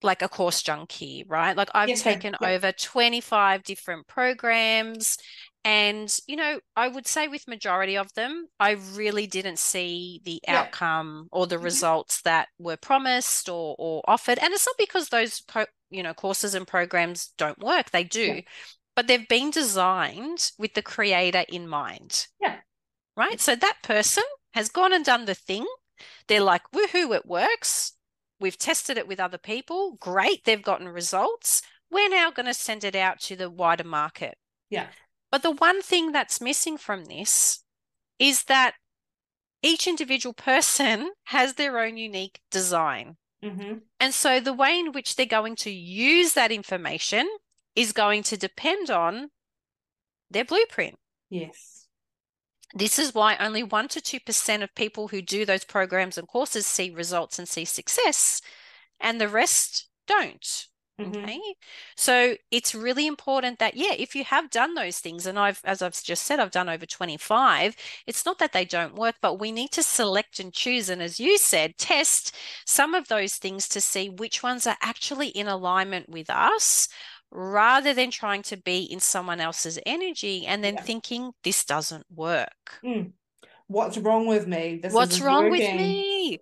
[0.03, 1.55] like a course junkie, right?
[1.57, 5.17] Like I've Yes, taken over 25 different programs
[5.63, 10.41] and you know, I would say with majority of them, I really didn't see the
[10.47, 10.69] Yeah.
[10.69, 11.59] outcome or the Mhm.
[11.59, 14.37] results that were promised or or offered.
[14.39, 17.89] And it's not because those co- you know, courses and programs don't work.
[17.91, 18.27] They do.
[18.27, 18.41] Yeah.
[18.95, 22.27] But they've been designed with the creator in mind.
[22.39, 22.61] Yeah.
[23.17, 23.39] Right?
[23.41, 24.23] So that person
[24.55, 25.65] has gone and done the thing.
[26.27, 27.93] They're like, woohoo, it works.
[28.39, 29.97] We've tested it with other people.
[29.99, 31.61] Great, they've gotten results.
[31.91, 34.37] We're now going to send it out to the wider market.
[34.69, 34.87] Yeah.
[35.31, 37.63] But the one thing that's missing from this
[38.17, 38.75] is that
[39.61, 43.17] each individual person has their own unique design.
[43.43, 47.29] hmm And so the way in which they're going to use that information
[47.75, 49.31] is going to depend on
[50.31, 50.95] their blueprint.
[51.29, 51.74] yes
[52.73, 56.67] This is why only 1% to 2% of people who do those programs and courses
[56.67, 58.41] see results and see success,
[58.99, 60.67] and the rest don't.
[60.99, 61.25] Mhm.
[61.25, 61.39] Okay.
[61.97, 65.81] So it's really important that, yeah, if you have done those things, and I've, as
[65.81, 67.75] I've just said, I've done over 25,
[68.07, 70.89] it's not that they don't work, but we need to select and choose.
[70.89, 75.29] And as you said, test some of those things to see which ones are actually
[75.29, 76.87] in alignment with us
[77.31, 80.81] rather than trying to be in someone else's energy and then Yeah.
[80.83, 82.79] thinking this doesn't work.
[82.83, 83.13] Mm.
[83.67, 84.79] What's wrong with me?
[84.81, 86.39] This What's wrong with me?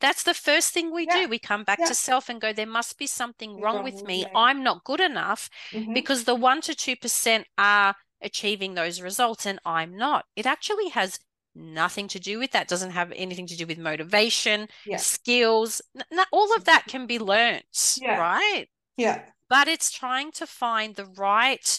[0.00, 1.28] That's the first thing we Yeah, do.
[1.28, 1.86] We come back yeah.
[1.86, 4.24] to self and go, there must be something wrong wrong with with me.
[4.24, 4.30] me.
[4.34, 5.92] I'm not good enough Mhm.
[5.94, 10.26] because the 1% to 2% are achieving those results and I'm not.
[10.36, 11.18] It actually has
[11.54, 12.68] nothing to do with that.
[12.68, 15.82] Doesn't have anything to do with motivation, skills.
[16.30, 17.64] All of that can be learnt,
[18.06, 18.66] right?
[18.96, 19.24] Yeah.
[19.48, 21.78] But it's trying to find the right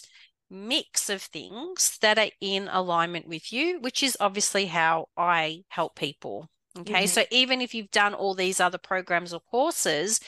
[0.50, 5.94] mix of things that are in alignment with you, which is obviously how I help
[5.96, 6.48] people.
[6.78, 7.04] Okay.
[7.04, 7.08] Mhm.
[7.08, 10.20] So even if you've done all these other programs or courses,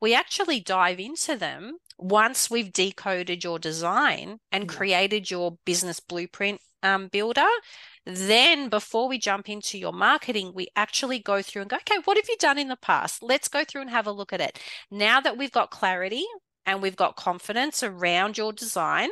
[0.00, 6.60] we actually dive into them once we've decoded your design and created your business blueprint
[6.82, 7.46] um, builder.
[8.06, 12.16] Then, before we jump into your marketing, we actually go through and go, okay, what
[12.16, 13.22] have you done in the past?
[13.22, 14.58] Let's go through and have a look at it.
[14.90, 16.24] Now that we've got clarity
[16.68, 19.08] and we've got confidence around your design,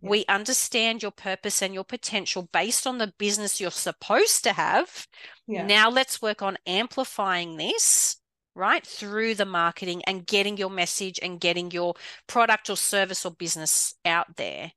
[0.00, 5.06] we understand your purpose and your potential based on the business you're supposed to have.
[5.48, 5.66] Yeah.
[5.66, 8.18] Now let's work on amplifying this,
[8.54, 11.94] right, through the marketing and getting your message and getting your
[12.26, 14.70] product or service or business out there.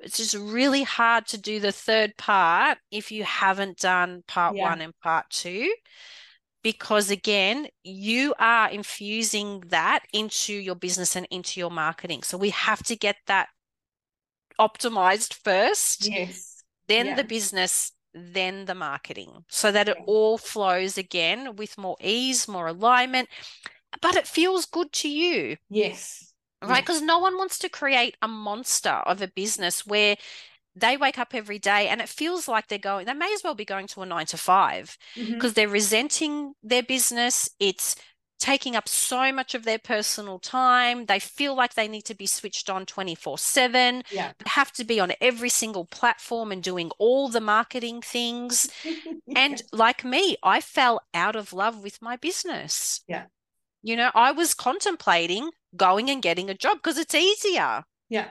[0.00, 4.68] It's just really hard to do the third part if you haven't done part Yeah.
[4.68, 5.72] one and part two.
[6.62, 12.22] Because again, you are infusing that into your business and into your marketing.
[12.22, 13.48] So we have to get that
[14.58, 16.62] optimized first Yes.
[16.88, 17.16] then Yeah.
[17.16, 22.66] the business, then the marketing, so that it all flows again with more ease, more
[22.66, 23.28] alignment,
[24.02, 26.34] but it feels good to you, Yes.
[26.62, 26.82] right?
[26.82, 30.16] Because no one wants to create a monster of a business where
[30.74, 33.54] they wake up every day and it feels like they're going, they may as well
[33.54, 35.34] be going to a nine to five Mhm.
[35.34, 37.48] because they're resenting their business.
[37.58, 37.96] It's
[38.40, 41.06] taking up so much of their personal time.
[41.06, 44.32] They feel like they need to be switched on 24 7 Yeah.
[44.46, 48.68] have to be on every single platform and doing all the marketing things.
[49.36, 53.02] And like me, I fell out of love with my business.
[53.06, 53.26] Yeah.
[53.82, 58.30] You know, I was contemplating going and getting a job because it's easier Yeah.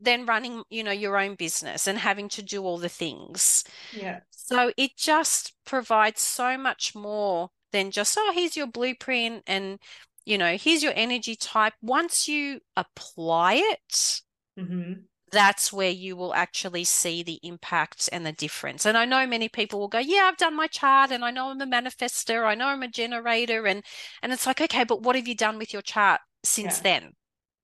[0.00, 3.64] Than running, you know, your own business and having to do all the things.
[3.90, 4.20] Yeah.
[4.30, 9.78] So it just provides so much more than just, oh, here's your blueprint and,
[10.24, 11.74] you know, here's your energy type.
[11.82, 14.22] Once you apply it,
[14.56, 18.86] hmm that's where you will actually see the impact and the difference.
[18.86, 21.50] And I know many people will go, "Yeah, I've done my chart and I know
[21.50, 23.84] I'm a manifester, I know I'm a generator and
[24.22, 26.80] and it's like, "Okay, but what have you done with your chart since Yeah.
[26.80, 27.12] then?"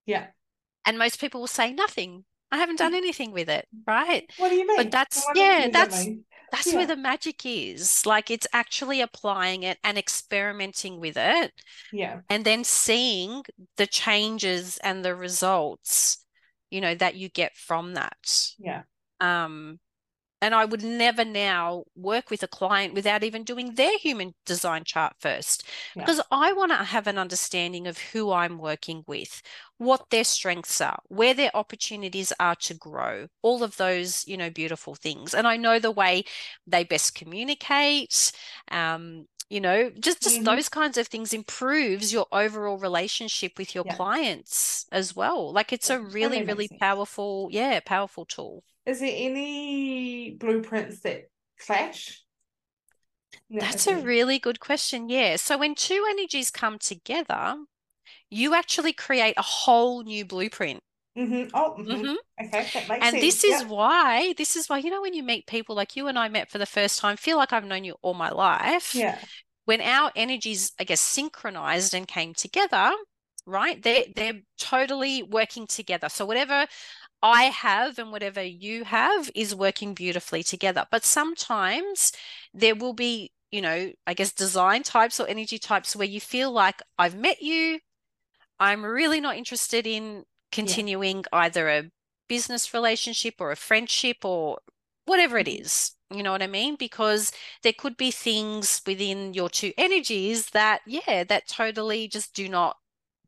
[0.07, 0.33] Yeah.
[0.85, 2.25] And most people will say, "Nothing.
[2.51, 4.31] I haven't done anything with it." Right?
[4.37, 4.77] What do you mean?
[4.77, 6.07] But that's What yeah, that's
[6.51, 6.77] that's Yeah.
[6.77, 8.05] where the magic is.
[8.05, 11.53] Like it's actually applying it and experimenting with it
[11.93, 12.21] Yeah.
[12.29, 13.43] and then seeing
[13.79, 16.25] the changes and the results,
[16.71, 18.51] you know, that you get from that.
[18.59, 18.83] Yeah.
[19.21, 19.81] Um,
[20.43, 24.85] and I would never now work with a client without even doing their human design
[24.85, 26.09] chart first, Yeah.
[26.09, 29.43] because I want to have an understanding of who I'm working with,
[29.79, 34.51] what their strengths are, where their opportunities are to grow, all of those, you know,
[34.51, 35.35] beautiful things.
[35.35, 36.25] And I know the way
[36.67, 38.33] they best communicate,
[38.71, 40.45] um, you know, just just Mhm.
[40.45, 43.99] those kinds of things improves your overall relationship with your Yeah.
[43.99, 45.53] clients as well.
[45.53, 46.81] Like it's a really, really sense.
[46.81, 48.65] powerful, yeah, powerful tool.
[48.87, 52.23] Is there any blueprints that clash?
[53.49, 55.09] No, That's a really good question.
[55.09, 55.37] Yeah.
[55.37, 57.57] So when two energies come together,
[58.31, 60.83] you actually create a whole new blueprint.
[61.17, 61.51] Mhm.
[61.55, 62.03] Oh, mhm.
[62.05, 62.17] Mhm.
[62.41, 63.23] Okay, that makes And sense.
[63.23, 63.69] this is Yep.
[63.71, 66.51] why, this is why, you know, when you meet people like you and I met
[66.51, 68.95] for the first time, feel like I've known you all my life.
[68.95, 69.19] Yeah.
[69.67, 72.93] When our energies, I guess, synchronized and came together,
[73.47, 73.83] right?
[73.83, 76.09] They're they're totally working together.
[76.09, 76.67] So whatever
[77.23, 80.87] I have and whatever you have is working beautifully together.
[80.91, 82.13] But sometimes
[82.53, 86.51] there will be, you know, I guess design types or energy types where you feel
[86.53, 87.81] like I've met you,
[88.61, 91.91] I'm really not interested in continuing either a
[92.29, 94.59] business relationship or a friendship or
[95.07, 95.57] whatever it Mhm.
[96.11, 96.77] You know what I mean?
[96.77, 102.49] Because there could be things within your two energies that, yeah, that totally just do
[102.49, 102.77] not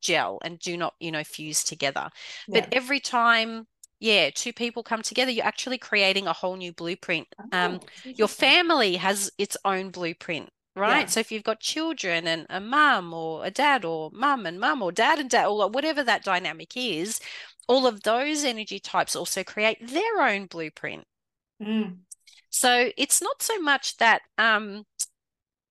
[0.01, 2.11] gel and do not, you know, fuse together.
[2.47, 2.61] Yeah.
[2.61, 3.67] But every time
[4.05, 7.27] yeah, two people come together, you're actually creating a whole new blueprint.
[7.53, 7.89] Um, Oh,
[8.19, 11.01] your family has its own blueprint, right?
[11.01, 11.07] Yeah.
[11.07, 14.83] So if you've got children and a mum or a dad or mum and mum
[14.83, 17.21] or dad and dad or whatever that dynamic is,
[17.69, 21.05] all of those energy types also create their own blueprint.
[21.61, 22.05] Mm,
[22.51, 24.85] So it's not so much that um,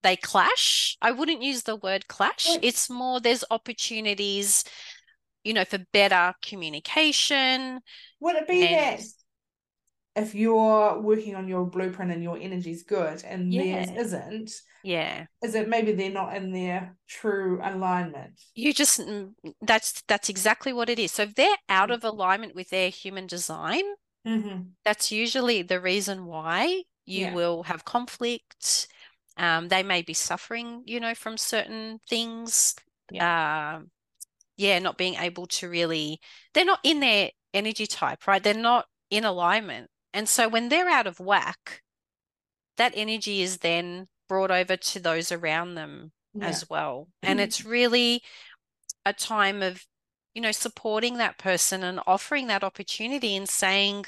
[0.03, 0.97] they clash.
[1.01, 2.59] I wouldn't use the word clash.
[2.61, 4.63] It's more there's opportunities,
[5.43, 7.81] you know, for better communication.
[8.19, 9.01] Would it be that
[10.15, 14.51] if you're working on your blueprint and your energy's good and theirs isn't,
[14.83, 18.41] yeah, is it maybe they're not in their true alignment?
[18.55, 21.11] you just mm, that's that's exactly what it is.
[21.11, 21.95] So if they're out Mm.
[21.95, 23.83] of alignment with their human design,
[24.25, 24.73] Mm-hmm.
[24.85, 27.33] that's usually the reason why you Yeah.
[27.33, 28.87] will have conflict.
[29.37, 32.75] Um, they may be suffering, you know, from certain things.
[33.19, 33.91] Um,
[34.57, 36.19] yeah, not being able to really,
[36.53, 38.43] they're not in their energy type, right?
[38.43, 39.89] They're not in alignment.
[40.13, 41.81] And so when they're out of whack,
[42.77, 46.47] that energy is then brought over to those around them Yeah.
[46.47, 47.09] as well.
[47.21, 47.45] And mm-hmm.
[47.45, 48.23] it's really
[49.05, 49.85] a time of,
[50.33, 54.05] you know, supporting that person and offering that opportunity and saying,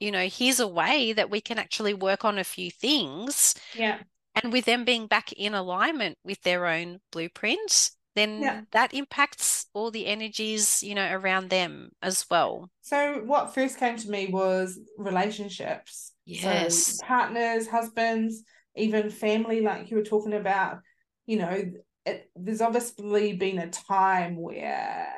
[0.00, 3.54] you know, here's a way that we can actually work on a few things.
[3.74, 4.00] Yeah.
[4.34, 8.62] And with them being back in alignment with their own blueprints, then Yeah.
[8.72, 12.68] that impacts all the energies, you know, around them as well.
[12.82, 16.12] So what first came to me was relationships.
[16.24, 16.96] Yes.
[16.98, 18.42] So partners, husbands,
[18.74, 20.78] even family, like you were talking about,
[21.26, 21.72] you know,
[22.04, 25.08] it, there's obviously been a time where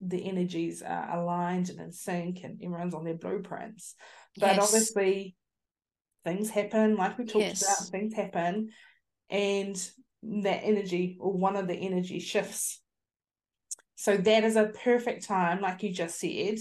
[0.00, 3.94] the energies are aligned and in sync and everyone's on their blueprints.
[4.36, 4.64] But Yes.
[4.64, 5.36] obviously
[6.24, 8.70] things happen, like we talked about, things happen
[9.30, 9.90] and
[10.22, 12.80] that energy or one of the energy shifts.
[13.94, 16.58] So that is a perfect time, like you just said,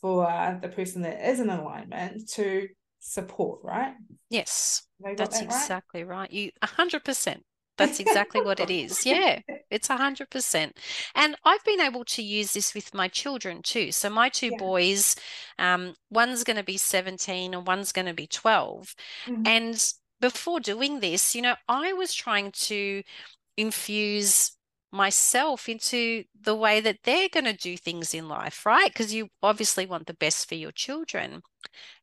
[0.00, 0.26] for
[0.60, 2.68] the person that is in alignment to
[3.00, 3.94] support, right?
[4.30, 4.82] Yes.
[5.04, 6.30] Have I got That's that exactly right.
[6.30, 7.44] You a hundred percent.
[7.78, 9.04] That's exactly what it is.
[9.06, 9.40] Yeah,
[9.70, 10.78] it's a hundred percent.
[11.14, 13.92] And I've been able to use this with my children too.
[13.92, 14.56] So my two Yeah.
[14.58, 15.16] boys,
[15.58, 18.94] um, one's going to be 17 and one's going to be 12.
[19.26, 19.46] Mhm.
[19.46, 19.92] And
[20.22, 23.02] before doing this, you know, I was trying to
[23.58, 24.56] infuse
[24.92, 28.90] myself into the way that they're going to do things in life, right?
[28.90, 31.42] Because you obviously want the best for your children.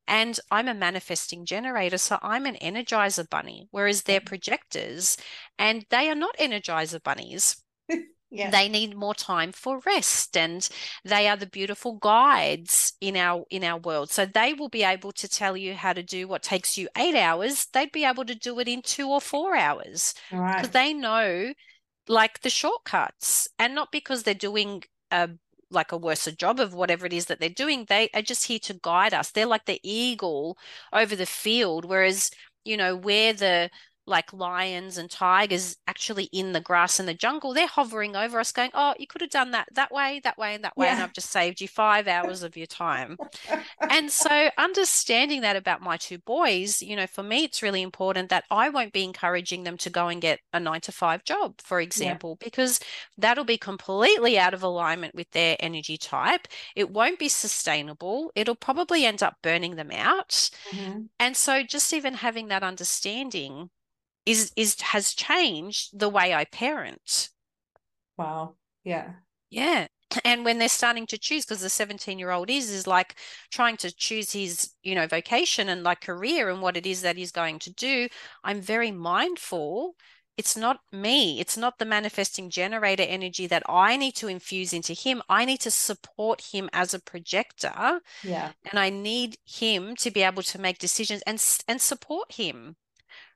[0.05, 4.27] And I'm a manifesting generator, so I'm an energizer bunny, whereas they're mm-hmm.
[4.27, 5.17] projectors
[5.57, 7.63] and they are not energizer bunnies.
[8.31, 8.51] Yeah.
[8.51, 10.67] They need more time for rest and
[11.03, 14.11] they are the beautiful guides in our in our world.
[14.11, 17.15] So they will be able to tell you how to do what takes you 8
[17.15, 20.93] hours, they'd be able to do it in 2 or 4 hours All because they
[20.93, 21.53] know
[22.07, 23.47] like the shortcuts.
[23.57, 25.29] And not because they're doing a
[25.71, 27.85] like a worse job of whatever it is that they're doing.
[27.85, 29.31] They are just here to guide us.
[29.31, 30.57] They're like the eagle
[30.93, 32.31] over the field whereas
[32.65, 33.69] you know we're the
[34.09, 38.51] like lions and tigers actually in the grass and the jungle they're hovering over us
[38.51, 41.01] going oh you could have done that that way that way and that way and
[41.01, 43.17] I've just saved you 5 hours of your time
[43.89, 48.29] and so understanding that about my two boys, you know, for me, it's really important
[48.29, 51.59] that I won't be encouraging them to go and get a nine to five job,
[51.61, 52.79] for example, because
[53.17, 56.47] that'll be completely out of alignment with their energy type.
[56.75, 58.31] It won't be sustainable.
[58.35, 60.49] It'll probably end up burning them out.
[60.71, 61.09] Mhm.
[61.19, 63.69] And so just even having that understanding
[64.29, 67.29] is is has changed the way I parent.
[68.17, 68.55] Wow.
[68.83, 69.13] Yeah.
[69.49, 69.87] Yeah.
[70.25, 73.15] And when they're starting to choose, because the 17 year old is, is like
[73.51, 77.15] trying to choose his, you know, vocation and like career and what it is that
[77.17, 78.07] he's going to do,
[78.43, 79.95] I'm very mindful.
[80.37, 81.39] It's not me.
[81.39, 85.21] It's not the manifesting generator energy that I need to infuse into him.
[85.29, 88.53] I need to support him as a projector Yeah.
[88.71, 92.77] and I need him to be able to make decisions and and support him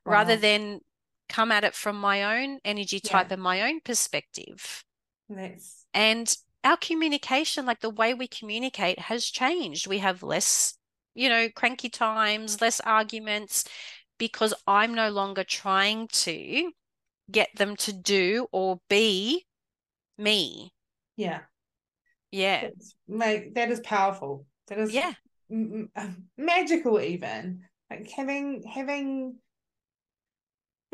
[0.04, 0.80] rather than
[1.28, 3.10] come at it from my own energy Yeah.
[3.10, 4.84] type and my own perspective.
[5.28, 9.86] That's And our communication, like the way we communicate, has changed.
[9.86, 10.76] We have less,
[11.14, 13.64] you know, cranky times, less arguments,
[14.18, 16.72] because I'm no longer trying to
[17.30, 19.46] get them to do or be
[20.18, 20.72] me.
[21.16, 21.40] yeah.
[22.30, 22.62] Yeah.
[22.62, 24.46] That's, like that is powerful.
[24.68, 25.14] That is Yeah.
[25.50, 29.36] m- m- magical even like having having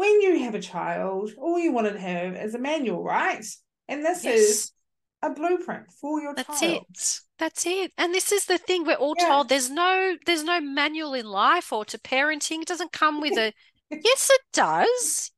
[0.00, 3.44] when you have a child all you want to have is a manual right
[3.88, 4.72] and this is
[5.22, 7.20] a blueprint for your That's child it.
[7.38, 7.92] That's it.
[7.98, 9.28] And this is the thing we're all Yeah.
[9.28, 12.62] told there's no there's no manual in life or to parenting.
[12.62, 13.52] It doesn't come with a
[13.90, 15.30] Yes, it does.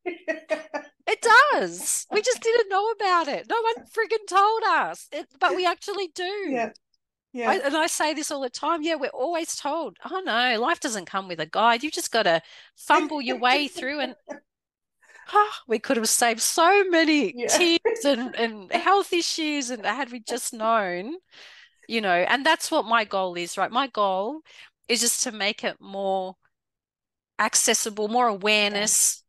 [1.06, 1.20] It
[1.52, 2.06] does.
[2.12, 3.46] We just didn't know about it.
[3.48, 5.08] No one friggin' told us.
[5.12, 6.32] It, but we actually do.
[6.58, 6.70] yeah
[7.32, 7.50] Yeah.
[7.50, 8.82] I, and I say this all the time.
[8.82, 11.82] Yeah, we're always told, oh no, life doesn't come with a guide.
[11.82, 12.42] You've just got to
[12.76, 14.00] fumble your way through.
[14.00, 14.14] And
[15.32, 17.48] oh, we could have saved so many Yeah.
[17.48, 19.70] tears and, and health issues.
[19.70, 21.16] And had we just known,
[21.88, 23.70] you know, and that's what my goal is, right?
[23.72, 24.42] My goal
[24.88, 26.36] is just to make it more
[27.38, 29.22] accessible, more awareness,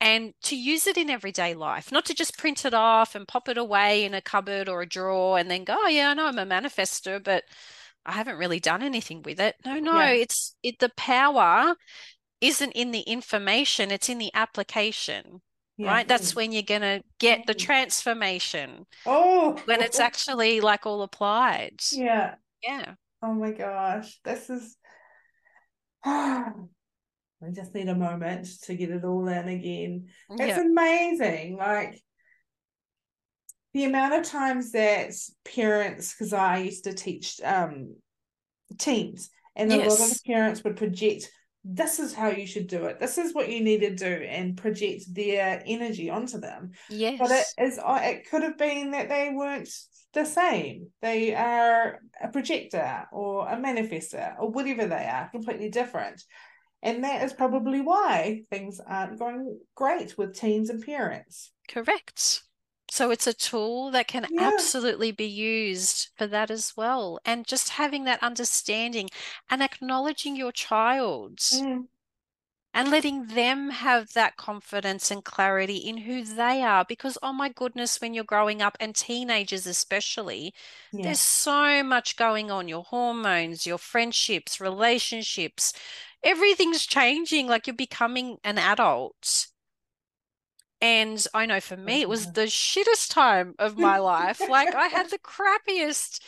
[0.00, 3.48] and to use it in everyday life, not to just print it off and pop
[3.48, 6.26] it away in a cupboard or a drawer and then go, oh, yeah, I know
[6.26, 7.44] I'm a manifester, but
[8.06, 9.56] I haven't really done anything with it.
[9.64, 10.12] No, no, Yeah.
[10.12, 11.74] it's it the power
[12.40, 15.42] isn't in the information, it's in the application,
[15.76, 15.88] Yeah.
[15.88, 16.08] right?
[16.08, 17.58] That's when you're gonna get the Mm.
[17.58, 21.80] transformation Oh, when it's actually like all applied.
[21.92, 22.36] yeah.
[22.62, 22.94] Yeah.
[23.22, 24.76] Oh my gosh, this is.
[26.04, 30.08] I just need a moment to get it all in again.
[30.30, 30.60] It's Yeah.
[30.60, 31.56] amazing.
[31.56, 32.00] Like
[33.74, 35.12] the amount of times that
[35.44, 37.96] parents, because I used to teach um
[38.76, 41.30] teams, and a lot of the parents would project,
[41.64, 44.56] this is how you should do it, this is what you need to do, and
[44.56, 46.70] project their energy onto them.
[47.18, 47.54] But it Yes.
[47.58, 49.68] is uh, it could have been that they weren't
[50.14, 50.88] the same.
[51.02, 56.22] They are a projector or a manifester or whatever they are, completely different.
[56.82, 61.50] And that is probably why things aren't going great with teens and parents.
[61.68, 62.42] Correct.
[62.90, 64.38] So it's a tool that can Yeah.
[64.38, 67.18] absolutely be used for that as well.
[67.24, 69.08] And just having that understanding
[69.48, 71.88] and acknowledging your child Mm,
[72.74, 76.84] and letting them have that confidence and clarity in who they are.
[76.84, 80.54] Because, oh my goodness, when you're growing up and teenagers especially,
[80.92, 81.02] yeah.
[81.02, 85.72] there's so much going on, your hormones, your friendships, relationships,
[86.22, 87.48] everything's changing.
[87.48, 89.48] Like you're becoming an adult.
[90.80, 94.40] And I know for me, it was the shittest time of my life.
[94.48, 96.20] Like I had the crappiest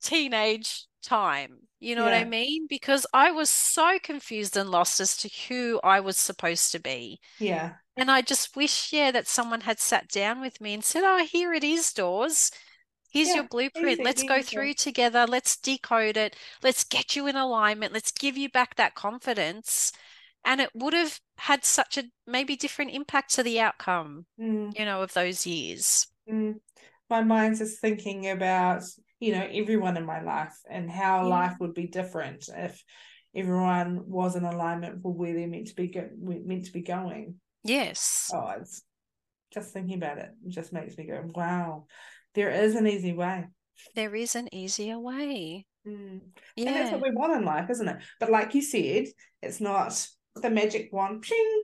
[0.00, 1.58] teenage time.
[1.80, 2.66] You know what I mean?
[2.68, 7.20] Because I was so confused and lost as to who I was supposed to be.
[7.38, 7.74] Yeah.
[7.96, 11.24] And I just wish, yeah, that someone had sat down with me and said, Oh,
[11.24, 12.50] here it is, Dawes.
[13.10, 13.92] Here's your blueprint.
[13.92, 15.26] easy, Let's go through together.
[15.26, 16.36] Let's decode it.
[16.62, 17.92] Let's get you in alignment.
[17.92, 19.92] Let's give you back that confidence.
[20.44, 24.84] And it would have had such a maybe different impact to the outcome, Mm, you
[24.84, 26.06] know, of those years.
[26.28, 26.54] mm.
[27.08, 28.82] My mind's just thinking about,
[29.20, 31.30] you know, everyone in my life and how Yeah.
[31.30, 32.82] life would be different if
[33.34, 37.40] everyone was in alignment for where they're meant to be go- meant to be going.
[37.62, 38.82] Yes, Oh, it's
[39.52, 41.86] just thinking about it, it just makes me go, wow,
[42.34, 43.46] there is an easy way.
[43.94, 45.66] there is an easier way.
[45.86, 46.20] Mm.
[46.56, 48.02] And that's what we want in life, isn't it?
[48.18, 49.06] But like you said,
[49.42, 50.06] it's not
[50.42, 51.62] the magic wand, ping,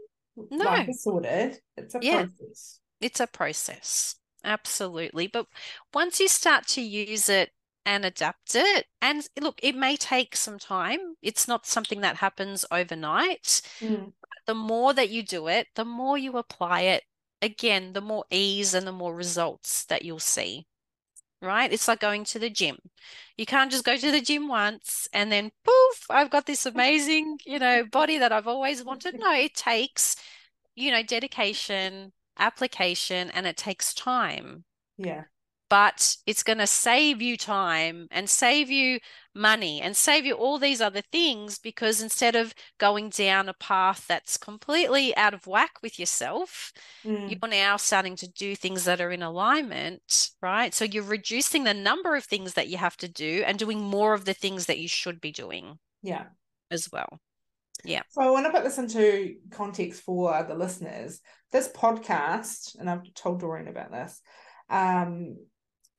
[0.51, 0.65] No.
[0.65, 1.61] life is sorted.
[1.77, 2.27] It's a Yeah.
[2.27, 2.81] process.
[3.01, 4.17] It's a process.
[4.45, 5.27] Absolutely.
[5.27, 5.47] But
[5.95, 7.53] once you start to use it
[7.85, 11.17] and adapt it, and look, it may take some time.
[11.23, 13.61] It's not something that happens overnight.
[13.81, 14.13] Mm.
[14.47, 17.05] The more that you do it, the more you apply it,
[17.41, 20.67] again, the more ease and the more results that you'll see.
[21.43, 21.73] Right?
[21.73, 22.79] It's like going to the gym.
[23.37, 27.39] You can't just go to the gym once and then poof, I've got this amazing,
[27.45, 29.19] you know, body that I've always wanted.
[29.19, 30.15] No, it takes,
[30.77, 34.65] you know, dedication, application, and it takes time.
[34.97, 35.25] Yeah.
[35.69, 39.01] But it's going to save you time and save you
[39.35, 44.07] money and save you all these other things because instead of going down a path
[44.07, 46.73] that's completely out of whack with yourself,
[47.05, 47.31] Mm.
[47.31, 50.75] you're now starting to do things that are in alignment, right?
[50.75, 54.15] So you're reducing the number of things that you have to do and doing more
[54.15, 56.27] of the things that you should be doing Yeah.
[56.71, 57.21] as well.
[57.85, 58.03] Yeah.
[58.11, 61.21] So I want to put this into context for the listeners.
[61.51, 64.21] This podcast, and I've told Doreen about this,
[64.71, 65.37] um,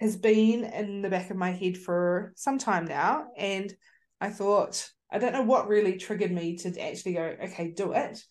[0.04, 3.28] has been in the back of my head for some time now.
[3.38, 3.74] And
[4.20, 8.22] I thought, I don't know what really triggered me to actually go, okay, do it.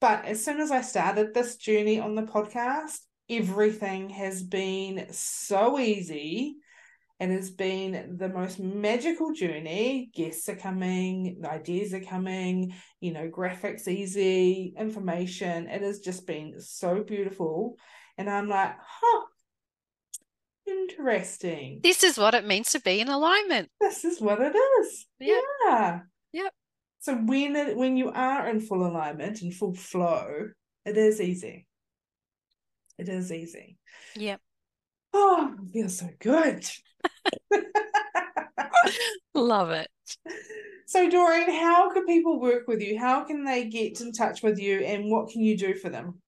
[0.00, 2.98] But as soon as I started this journey on the podcast,
[3.28, 6.56] everything has been so easy.
[7.18, 10.10] It has been the most magical journey.
[10.14, 15.66] Guests are coming, ideas are coming, you know, graphics easy, information.
[15.66, 17.74] It has just been so beautiful.
[18.16, 19.26] And I'm like, huh,
[20.70, 21.80] interesting.
[21.82, 23.68] This is what it means to be in alignment.
[23.80, 25.06] This is what it is.
[25.18, 25.42] Yep.
[25.66, 26.00] Yeah.
[26.32, 26.52] Yep.
[27.00, 30.50] So when it, when you are in full alignment and full flow,
[30.84, 31.66] it is easy.
[32.98, 33.78] It is easy.
[34.16, 34.40] Yep.
[35.12, 36.66] Oh, it feels so good.
[39.34, 39.88] Love it.
[40.86, 42.98] So, Doreen, how can people work with you?
[42.98, 46.20] How can they get in touch with you and what can you do for them?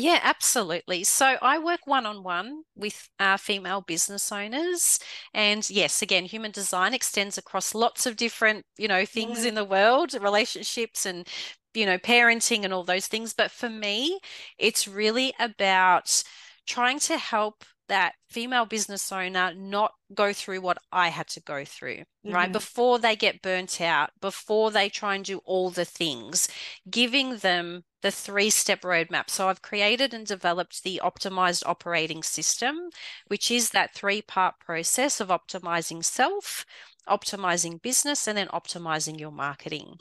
[0.00, 1.02] Yeah, absolutely.
[1.02, 5.00] So I work one on one with uh, female business owners.
[5.34, 9.48] And yes, again, human design extends across lots of different, you know, things Mm.
[9.48, 11.26] in the world, relationships and,
[11.74, 13.34] you know, parenting and all those things.
[13.34, 14.20] But for me,
[14.56, 16.22] it's really about
[16.64, 21.64] trying to help that female business owner not go through what I had to go
[21.64, 22.50] through, right?
[22.50, 22.52] Mhm.
[22.52, 26.48] Before they get burnt out, before they try and do all the things,
[26.88, 29.30] giving them the three step roadmap.
[29.30, 32.90] So I've created and developed the optimized operating system,
[33.26, 36.64] which is that three part process of optimizing self,
[37.08, 39.98] optimizing business, and then optimizing your marketing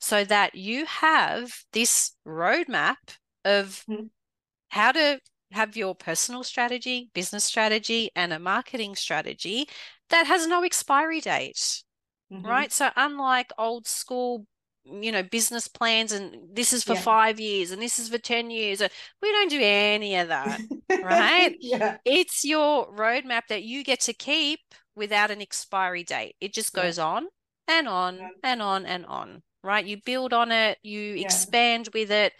[0.00, 2.96] so that you have this roadmap
[3.44, 4.10] of Mhm.
[4.70, 5.20] how to
[5.52, 9.68] have your personal strategy, business strategy, and a marketing strategy
[10.10, 11.84] that has no expiry date,
[12.30, 12.42] Mhm.
[12.44, 12.72] right?
[12.72, 14.46] So, unlike old school,
[14.86, 17.00] you know, business plans, and this is for Yeah.
[17.02, 18.80] five years and this is for 10 years,
[19.22, 20.62] we don't do any of that,
[21.02, 21.54] right?
[21.60, 21.98] Yeah.
[22.04, 24.60] It's your roadmap that you get to keep
[24.94, 26.36] without an expiry date.
[26.40, 26.82] It just Yeah.
[26.82, 27.28] goes on
[27.68, 28.28] and on Yeah.
[28.42, 29.84] and on and on, right?
[29.84, 31.46] You build on it, you Yeah.
[31.56, 32.32] expand with it.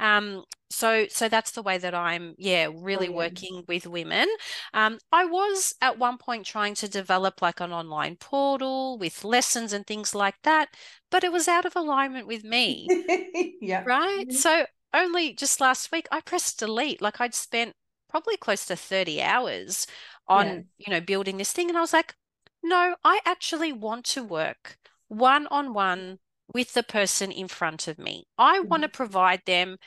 [0.00, 3.08] Um, so so that's the way that I'm, yeah, really Brilliant.
[3.08, 4.28] working with women.
[4.72, 9.72] Um, I was at one point trying to develop like an online portal with lessons
[9.72, 10.68] and things like that,
[11.10, 12.94] but it was out of alignment with me,
[13.60, 13.86] Yeah.
[13.86, 14.24] right?
[14.26, 14.32] Mhm.
[14.32, 17.02] So only just last week I pressed delete.
[17.02, 17.74] Like I'd spent
[18.08, 19.86] probably close to 30 hours
[20.28, 20.62] on, Yeah.
[20.78, 21.68] you know, building this thing.
[21.68, 22.14] And I was like,
[22.62, 24.78] no, I actually want to work
[25.08, 26.18] one on one
[26.52, 28.26] with the person in front of me.
[28.38, 28.92] I want to Mhm.
[28.92, 29.78] provide them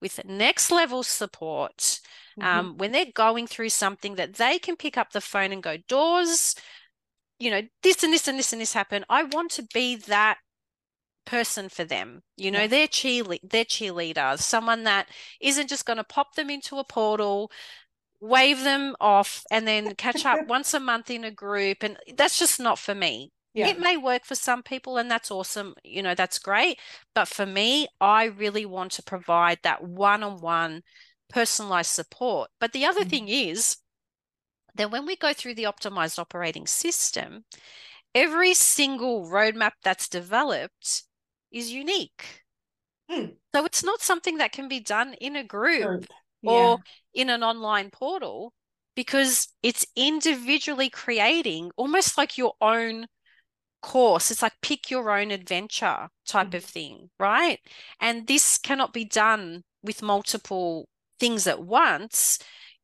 [0.00, 2.00] with next level support
[2.38, 2.44] Mhm.
[2.44, 5.76] um, when they're going through something that they can pick up the phone and go,
[5.76, 6.54] doors,
[7.38, 9.04] you know, this and this and this and this happened.
[9.08, 10.38] I want to be that
[11.26, 12.22] person for them.
[12.36, 12.66] You know, Yeah.
[12.66, 15.08] they're cheerle- they're cheerleaders, someone that
[15.40, 17.50] isn't just going to pop them into a portal,
[18.20, 21.82] wave them off, and then catch up once a month in a group.
[21.82, 23.32] And that's just not for me.
[23.56, 23.68] Yeah.
[23.68, 25.74] It may work for some people, and that's awesome.
[25.82, 26.78] You know, that's great.
[27.14, 30.82] But for me, I really want to provide that one on one
[31.28, 32.50] personalized support.
[32.60, 33.10] But the other Mhm.
[33.10, 33.78] thing is
[34.74, 37.44] that when we go through the optimized operating system,
[38.14, 41.04] every single roadmap that's developed
[41.50, 42.44] is unique.
[43.10, 43.36] Mm.
[43.54, 46.06] So it's not something that can be done in a group Group.
[46.42, 46.52] Yeah.
[46.52, 46.78] or
[47.14, 48.52] in an online portal
[48.94, 53.06] because it's individually creating almost like your own
[53.86, 54.30] course.
[54.30, 56.64] It's like pick your own adventure type of Mhm.
[56.64, 57.60] thing, right?
[58.00, 60.88] And this cannot be done with multiple
[61.20, 62.38] things at once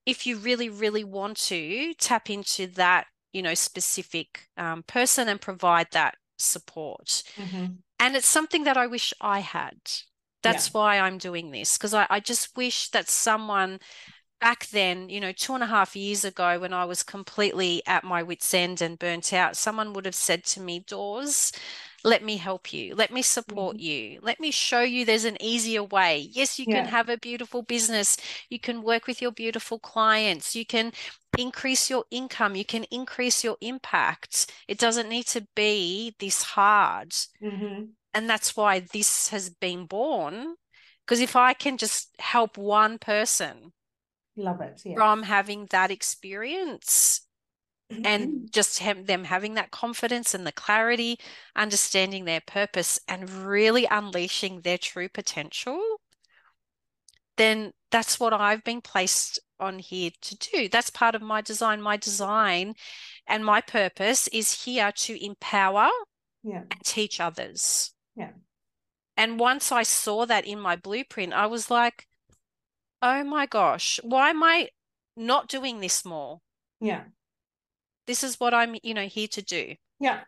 [0.07, 5.41] if you really, really want to tap into that, you know, specific um, person and
[5.41, 7.23] provide that support.
[7.37, 7.83] Mhm.
[8.01, 9.79] And it's something that I wish I had.
[10.43, 13.79] That's why I'm doing this because I, I just wish that someone
[14.43, 18.05] back then, you know, two and a half years ago when I was completely at
[18.05, 21.53] my wits' end and burnt out, someone would have said to me, Dawes,
[22.05, 22.95] let me help you.
[22.97, 23.80] Let me support Mhm.
[23.80, 24.20] you.
[24.22, 26.18] Let me show you there's an easier way.
[26.32, 28.16] Yes, you can have a beautiful business.
[28.51, 30.57] You can work with your beautiful clients.
[30.57, 30.93] You can
[31.38, 32.57] increase your income.
[32.57, 34.53] You can increase your impact.
[34.68, 37.14] It doesn't need to be this hard.
[37.40, 37.95] Mhm.
[38.14, 40.57] And that's why this has been born.
[41.05, 43.72] Because if I can just help one person
[44.37, 44.80] Love it.
[44.85, 44.95] Yeah.
[44.95, 47.20] from having that experience
[48.05, 51.18] and just have them having that confidence and the clarity,
[51.55, 55.80] understanding their purpose, and really unleashing their true potential,
[57.37, 60.68] then that's what I've been placed on here to do.
[60.68, 61.80] That's part of my design.
[61.83, 62.74] My design
[63.26, 65.89] and my purpose is here to empower
[66.43, 66.62] Yeah.
[66.70, 67.93] and teach others.
[68.16, 68.33] Yeah.
[69.16, 72.09] And once I saw that in my blueprint, I was like,
[73.03, 74.69] oh my gosh, why am I
[75.17, 76.41] not doing this more?
[76.81, 77.05] Yeah.
[78.07, 79.75] This is what I'm, you know, here to do.
[80.01, 80.21] Yeah.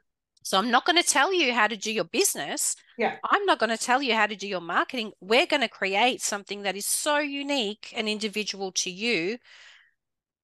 [0.43, 2.77] So I'm not going to tell you how to do your business.
[2.99, 3.16] Yeah.
[3.25, 5.12] I'm not going to tell you how to do your marketing.
[5.20, 9.39] We're going to create something that is so unique and individual to you,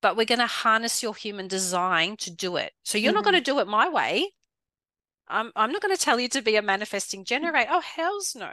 [0.01, 2.73] but we're going to harness your human design to do it.
[2.83, 3.31] So you're not Mhm.
[3.33, 4.33] going to do it my way.
[5.31, 7.71] I'm, I'm not going to tell you to be a manifesting generator.
[7.73, 8.51] Oh, hells no.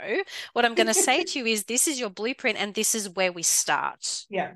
[0.53, 3.09] What I'm going to say to you is this is your blueprint and this is
[3.09, 4.25] where we start.
[4.29, 4.53] Yeah.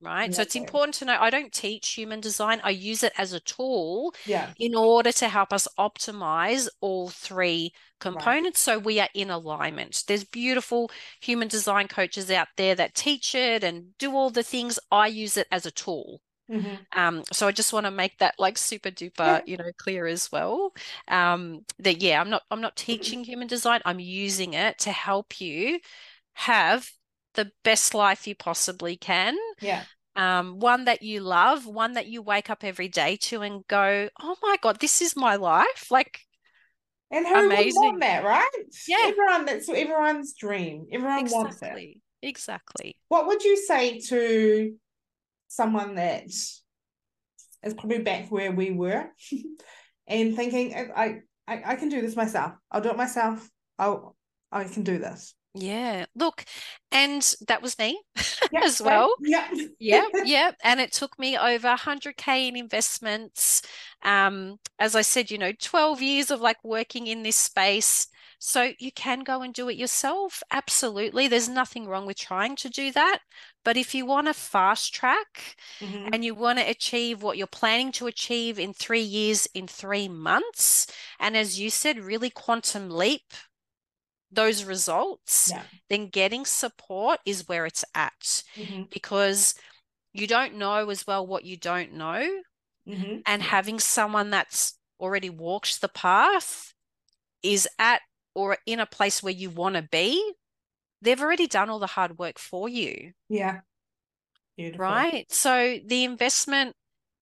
[0.00, 0.34] Right.
[0.34, 3.40] So it's important to know I don't teach human design, I use it as a
[3.40, 4.52] tool Yeah.
[4.58, 10.04] in order to help us optimize all three components so we are in alignment.
[10.06, 14.78] There's beautiful human design coaches out there that teach it and do all the things.
[14.90, 16.20] I use it as a tool.
[16.50, 16.78] Mhm.
[16.92, 20.30] Um, so I just want to make that like super duper, you know, clear as
[20.30, 20.74] well.
[21.08, 23.80] Um, that yeah, I'm not I'm not teaching human design.
[23.84, 25.80] I'm using it to help you
[26.34, 26.90] have
[27.34, 29.36] the best life you possibly can.
[29.60, 29.84] Yeah.
[30.16, 34.08] Um, one that you love, one that you wake up every day to and go,
[34.20, 35.90] oh my God, this is my life.
[35.90, 36.20] Like,
[37.10, 37.72] and who Amazing.
[37.80, 38.50] would want that, right?
[38.86, 39.06] Yeah.
[39.06, 40.86] Everyone, that's everyone's dream.
[40.92, 41.44] Everyone exactly.
[41.44, 42.28] wants it.
[42.28, 42.96] Exactly.
[43.08, 44.74] What would you say to
[45.54, 46.62] someone that is
[47.76, 49.06] probably back where we were
[50.06, 52.52] and thinking, I, I, I can do this myself.
[52.70, 53.48] I'll do it myself.
[53.78, 54.16] I'll,
[54.50, 55.34] I can do this.
[55.54, 56.06] Yeah.
[56.16, 56.44] Look,
[56.90, 58.00] and that was me
[58.52, 59.14] yep, as well.
[59.20, 59.48] Yeah.
[59.78, 60.04] yeah.
[60.24, 60.50] Yeah.
[60.64, 63.62] And it took me over 100K in investments.
[64.02, 68.08] Um, as I said, you know, 12 years of like working in this space.
[68.46, 70.42] So you can go and do it yourself.
[70.50, 71.28] Absolutely.
[71.28, 73.20] There's nothing wrong with trying to do that.
[73.64, 76.10] But if you want to fast track mm-hmm.
[76.12, 80.08] and you want to achieve what you're planning to achieve in three years, in three
[80.08, 80.86] months,
[81.18, 83.32] and as you said, really quantum leap
[84.30, 85.62] those results, yeah.
[85.88, 88.82] then getting support is where it's at mm-hmm.
[88.92, 89.54] because
[90.12, 92.28] you don't know as well what you don't know.
[92.86, 93.20] Mm-hmm.
[93.24, 96.74] And having someone that's already walked the path
[97.42, 98.02] is at
[98.34, 100.34] or in a place where you want to be,
[101.02, 103.12] they've already done all the hard work for you.
[103.28, 103.60] Yeah.
[104.56, 104.84] Beautiful.
[104.84, 105.30] Right.
[105.32, 106.74] So the investment,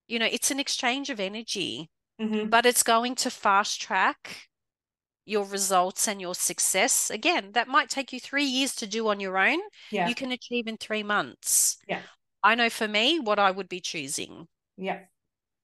[0.07, 1.91] you know, it's an exchange of energy,
[2.21, 2.49] mm-hmm.
[2.49, 4.49] but it's going to fast track
[5.25, 9.21] your results and your success again that might take you three years to do on
[9.21, 9.59] your own
[9.91, 10.09] yeah.
[10.09, 12.01] you can achieve in three months yeah
[12.43, 14.99] i know for me what i would be choosing yeah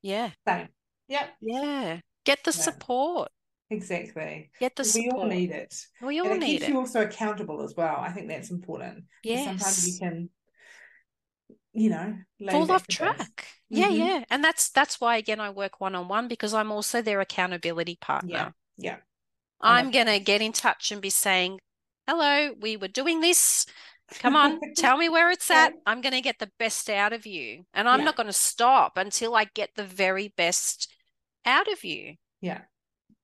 [0.01, 0.69] yeah same
[1.09, 2.63] yeah yeah get the yeah.
[2.63, 3.31] support
[3.71, 5.15] exactly get the support.
[5.15, 7.75] we all need it we all and it need keeps it you also accountable as
[7.77, 10.31] well i think that's important yes sometimes you can
[11.75, 12.17] you know
[12.51, 13.97] fall off track yeah mm-hmm.
[13.97, 18.31] yeah and that's that's why again i work one-on-one because i'm also their accountability partner
[18.31, 18.97] yeah yeah
[19.61, 21.61] I'm going to get in touch and be saying,
[22.07, 23.67] hello, we were doing this.
[24.21, 25.73] Come on, tell me where it's at.
[25.85, 27.65] I'm going to get the best out of you.
[27.75, 28.07] And I'm yeah.
[28.07, 30.93] not going to stop until I get the very best
[31.45, 32.15] out of you.
[32.41, 32.61] Yeah.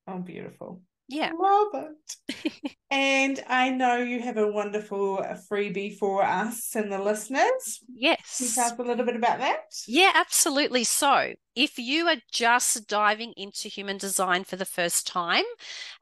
[0.07, 0.83] Oh, beautiful.
[1.09, 1.33] Yeah.
[1.39, 1.87] Love
[2.29, 2.77] it.
[2.91, 7.81] and I know you have a wonderful freebie for us and the listeners.
[7.95, 8.39] Yes.
[8.39, 9.65] Can you tell us a little bit about that?
[9.87, 10.85] Yeah, absolutely.
[10.85, 15.45] So if you are just diving into human design for the first time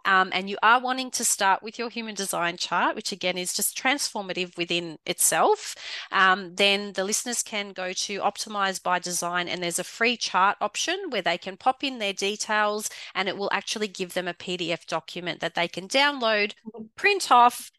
[0.05, 3.55] um, and you are wanting to start with your human design chart, which again is
[3.55, 5.75] just transformative within itself,
[6.11, 10.57] um, then the listeners can go to Optimize by Design and there's a free chart
[10.61, 14.35] option where they can pop in their details and it will actually give them a
[14.35, 16.53] PDF document that they can download,
[16.97, 17.71] print off,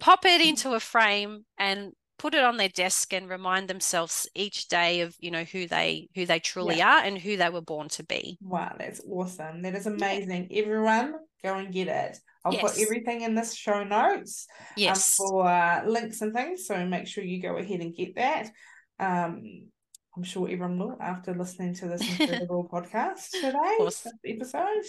[0.00, 4.68] pop it into a frame and put it on their desk and remind themselves each
[4.68, 6.98] day of you know who they who they truly yeah.
[6.98, 8.38] are and who they were born to be.
[8.40, 9.62] Wow that's awesome.
[9.62, 10.48] That is amazing.
[10.50, 10.62] Yeah.
[10.62, 12.18] everyone go and get it.
[12.44, 12.62] I'll yes.
[12.62, 15.18] put everything in this show notes um, yes.
[15.18, 18.50] um, for uh, links and things so make sure you go ahead and get that.
[18.98, 19.68] Um
[20.16, 24.84] i'm sure everyone will after listening to this incredible podcast today episode.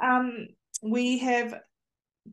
[0.00, 0.48] Um
[0.82, 1.54] we have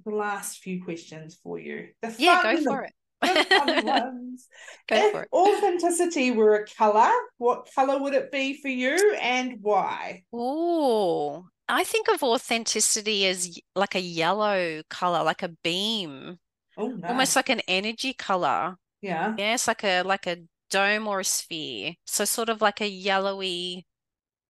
[0.04, 1.90] the last few questions for you.
[2.02, 2.94] The yeah go for it
[3.84, 4.47] ones.
[4.89, 10.24] if authenticity were a color, what color would it be for you and why?
[10.34, 16.38] Oh, I think of authenticity as like a yellow color, like a beam.
[16.78, 17.09] Oh, nice.
[17.09, 18.76] Almost like an energy color.
[19.01, 19.34] Yeah.
[19.38, 20.38] Yeah, it's like a like a
[20.70, 21.93] dome or a sphere.
[22.05, 23.86] So sort of like a yellowy,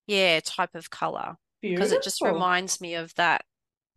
[0.07, 1.35] yeah, type of color.
[1.61, 3.43] Because it just reminds me of that,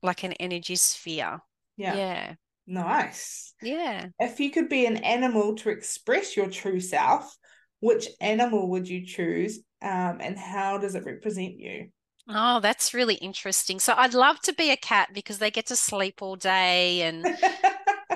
[0.03, 1.41] like an energy sphere.
[1.77, 1.97] Yeah.
[1.97, 2.35] Yeah.
[2.69, 3.55] Nice.
[3.63, 4.09] Yeah.
[4.21, 7.37] If you could be an animal to express your true self,
[7.81, 11.89] which animal would you choose um, and how does it represent you?
[12.29, 13.81] Oh, that's really interesting.
[13.81, 17.25] So I'd love to be a cat because they get to sleep all day and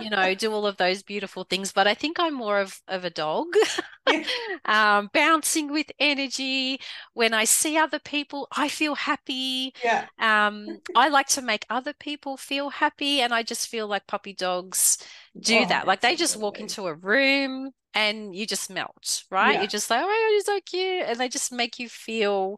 [0.03, 1.73] you know, do all of those beautiful things.
[1.73, 3.47] But I think I'm more of, of a dog,
[4.11, 4.25] yeah.
[4.65, 6.81] um, bouncing with energy.
[7.15, 9.75] When I see other people, I feel happy.
[9.83, 10.07] Yeah.
[10.19, 13.21] Um, I like to make other people feel happy.
[13.21, 14.99] And I just feel like puppy dogs
[15.39, 15.87] do oh, that.
[15.87, 19.55] Like they just walk into a room and you just melt, right?
[19.55, 19.61] Yeah.
[19.61, 21.05] You're just like, oh, you're so cute.
[21.07, 22.57] And they just make you feel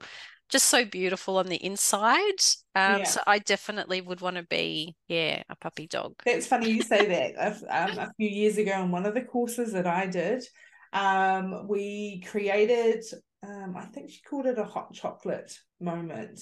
[0.49, 2.41] just so beautiful on the inside.
[2.75, 3.05] Um, yeah.
[3.05, 6.15] So I definitely would want to be, yeah, a puppy dog.
[6.25, 7.63] That's funny you say that.
[7.71, 10.45] um, a few years ago, in one of the courses that I did,
[10.93, 13.05] um, we created,
[13.43, 16.41] um, I think she called it a hot chocolate moment,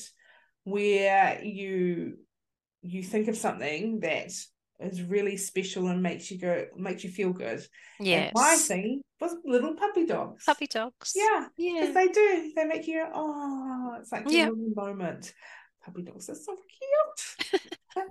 [0.64, 2.18] where you
[2.82, 4.32] you think of something that
[4.84, 7.60] is really special and makes you go makes you feel good.
[8.00, 8.30] Yeah.
[8.34, 10.44] My thing was little puppy dogs.
[10.44, 11.12] Puppy dogs.
[11.14, 11.46] Yeah.
[11.56, 11.80] Yeah.
[11.80, 12.52] Because they do.
[12.56, 14.50] They make you oh, it's like a yeah.
[14.74, 15.32] moment.
[15.84, 17.60] puppy dogs are so cute.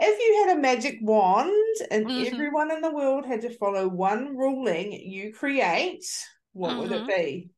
[0.00, 2.26] if you had a magic wand and Mhm.
[2.32, 6.04] everyone in the world had to follow one ruling you create,
[6.52, 7.06] what would it Mhm.
[7.06, 7.50] be?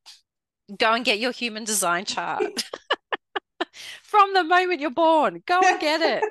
[0.77, 2.43] Go and get your human design chart.
[4.03, 6.23] From the moment you're born, go and get it.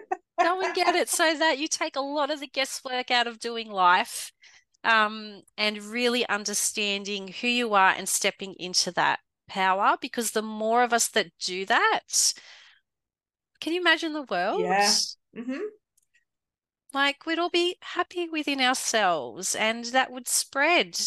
[0.44, 3.40] Go and get it so that you take a lot of the guesswork out of
[3.40, 4.32] doing life
[4.84, 9.98] um, and really understanding who you are and stepping into that power.
[10.02, 12.34] Because the more of us that do that,
[13.60, 14.80] can you imagine the world?
[14.80, 15.02] Yeah.
[15.36, 15.64] hmm
[16.94, 20.98] Like we'd all be happy within ourselves and that would spread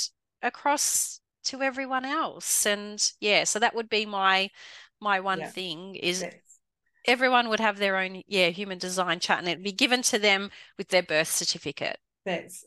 [0.43, 2.67] across to everyone else.
[2.67, 4.51] And yeah, so that would be my
[5.01, 5.47] my one Yeah.
[5.47, 6.46] thing is That's,
[7.07, 10.51] everyone would have their own, yeah, human design chart and it'd be given to them
[10.79, 11.99] with their birth certificate.
[12.25, 12.65] that's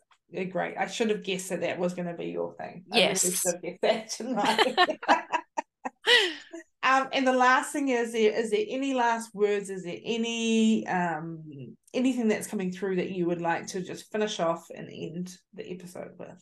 [0.51, 0.77] great.
[0.77, 2.83] I should have guessed that that was going to be your thing.
[2.93, 3.21] Yes.
[3.21, 4.75] should have guessed that tonight.
[6.81, 9.69] Um, and the last thing is there is there any last words?
[9.69, 14.39] Is there any um anything that's coming through that you would like to just finish
[14.39, 16.41] off and end the episode with?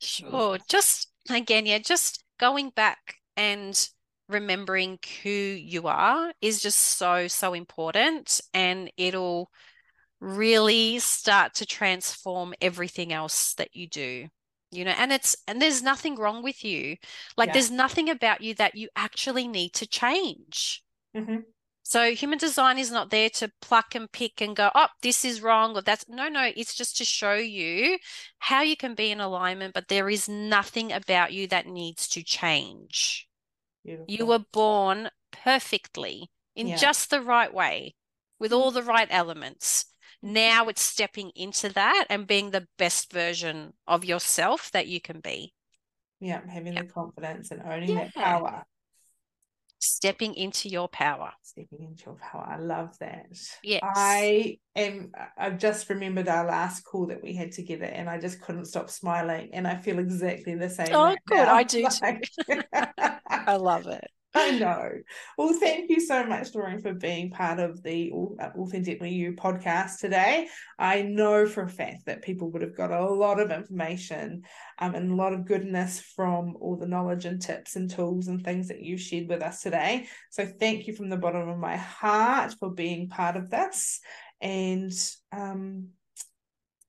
[0.00, 0.58] Sure.
[0.68, 3.88] Just again, yeah, just going back and
[4.28, 8.40] remembering who you are is just so, so important.
[8.54, 9.50] And it'll
[10.20, 14.28] really start to transform everything else that you do.
[14.72, 16.96] You know, and it's, and there's nothing wrong with you.
[17.36, 17.52] Like, Yeah.
[17.54, 20.82] there's nothing about you that you actually need to change.
[21.14, 21.44] Mhm.
[21.84, 25.40] So human design is not there to pluck and pick and go, oh, this is
[25.40, 27.98] wrong or that's no, no, it's just to show you
[28.40, 32.24] how you can be in alignment, but there is nothing about you that needs to
[32.24, 33.25] change.
[34.08, 36.76] You were born perfectly in Yeah.
[36.76, 37.94] just the right way
[38.38, 38.74] with all mm.
[38.74, 39.86] the right elements.
[40.24, 40.32] Mm-hmm.
[40.34, 45.20] Now it's stepping into that and being the best version of yourself that you can
[45.20, 45.52] be.
[46.20, 46.82] yeah, having Yeah.
[46.82, 48.64] the confidence and owning that power.
[49.86, 51.32] Stepping into your power.
[51.42, 52.46] Stepping into your power.
[52.48, 53.26] I love that.
[53.62, 53.80] Yes.
[53.82, 58.40] I am I've just remembered our last call that we had together and I just
[58.40, 60.88] couldn't stop smiling and I feel exactly the same.
[60.92, 61.36] Oh, right good.
[61.36, 61.54] now.
[61.54, 62.02] I do too.
[62.02, 62.68] Like-
[63.30, 64.10] I love it.
[64.38, 64.90] I know.
[65.38, 69.98] Well, thank you so much, Doreen, for being part of the uh, Authentically You podcast
[69.98, 70.48] today.
[70.78, 74.42] I know for a fact that people would have got a lot of information
[74.78, 78.44] um, and a lot of goodness from all the knowledge and tips and tools and
[78.44, 80.06] things that you shared with us today.
[80.28, 84.00] So, thank you from the bottom of my heart for being part of this.
[84.42, 84.92] And
[85.32, 85.88] um,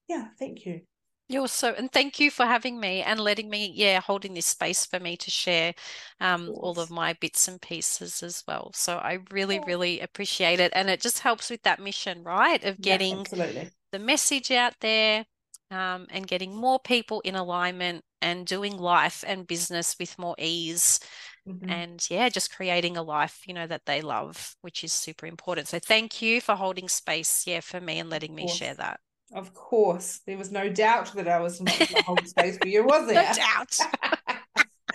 [0.09, 0.81] yeah, thank you.
[1.29, 4.85] You're so, and thank you for having me and letting me, yeah, holding this space
[4.85, 5.73] for me to share
[6.21, 8.71] um, all of my bits and pieces as well.
[8.73, 9.65] So I really, Yeah.
[9.65, 10.71] really appreciate it.
[10.73, 12.63] And it just helps with that mission, right?
[12.63, 13.71] Of getting absolutely.
[13.91, 15.25] the message out there
[15.71, 20.99] um, and getting more people in alignment and doing life and business with more ease.
[21.45, 21.69] Mhm.
[21.69, 25.67] And yeah, just creating a life, you know, that they love, which is super important.
[25.69, 28.99] So thank you for holding space, yeah, for me and letting me share that.
[29.33, 32.67] Of course, there was no doubt that I was not the to hold space for
[32.67, 33.77] you, was No doubt.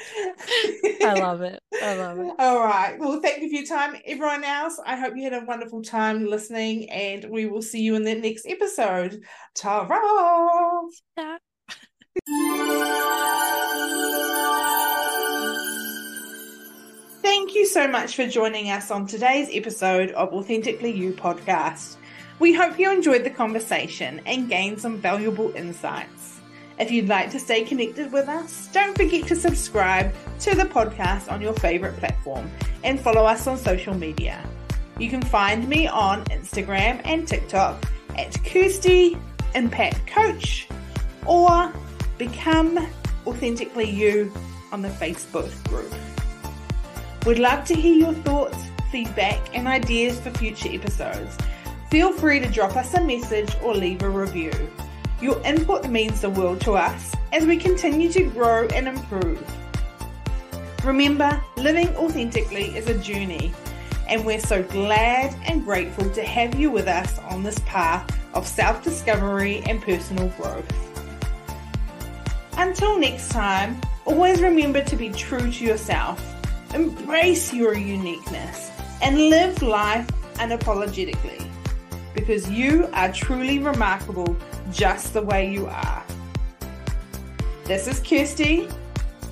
[1.05, 1.61] I love it.
[1.83, 2.33] I love it.
[2.39, 2.99] All right.
[2.99, 4.81] Well, thank you for your time, everyone else.
[4.85, 8.15] I hope you had a wonderful time listening, and we will see you in the
[8.15, 9.23] next episode.
[9.55, 10.83] Ta-ra!
[11.17, 11.39] Yeah.
[17.23, 21.97] Thank you so much for joining us on today's episode of Authentically You podcast.
[22.39, 26.41] We hope you enjoyed the conversation and gained some valuable insights.
[26.79, 31.31] If you'd like to stay connected with us, don't forget to subscribe to the podcast
[31.31, 32.51] on your favorite platform
[32.83, 34.45] and follow us on social media.
[34.99, 37.85] You can find me on Instagram and TikTok
[38.17, 39.17] at Kirsty
[39.55, 40.69] Impact Coach
[41.27, 41.73] or
[42.19, 42.89] Become
[43.27, 44.33] Authentically You
[44.73, 45.93] on the Facebook group.
[47.27, 48.59] We'd love to hear your thoughts,
[48.91, 51.37] feedback, and ideas for future episodes.
[51.93, 54.51] Feel free to drop us a message or leave a review.
[55.21, 59.45] Your input means the world to us as we continue to grow and improve.
[60.83, 63.53] Remember, living authentically is a journey,
[64.09, 68.47] and we're so glad and grateful to have you with us on this path of
[68.47, 70.65] self discovery and personal growth.
[72.57, 76.25] Until next time, always remember to be true to yourself,
[76.73, 78.71] embrace your uniqueness,
[79.03, 81.52] and live life unapologetically
[82.23, 84.37] because you are truly remarkable
[84.71, 86.05] just the way you are.
[87.65, 88.69] This is Kirsty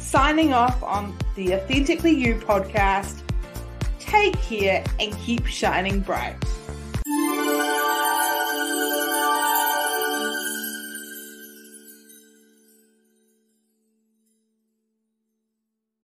[0.00, 3.22] signing off on the Authentically You podcast.
[4.00, 6.34] Take care and keep shining bright.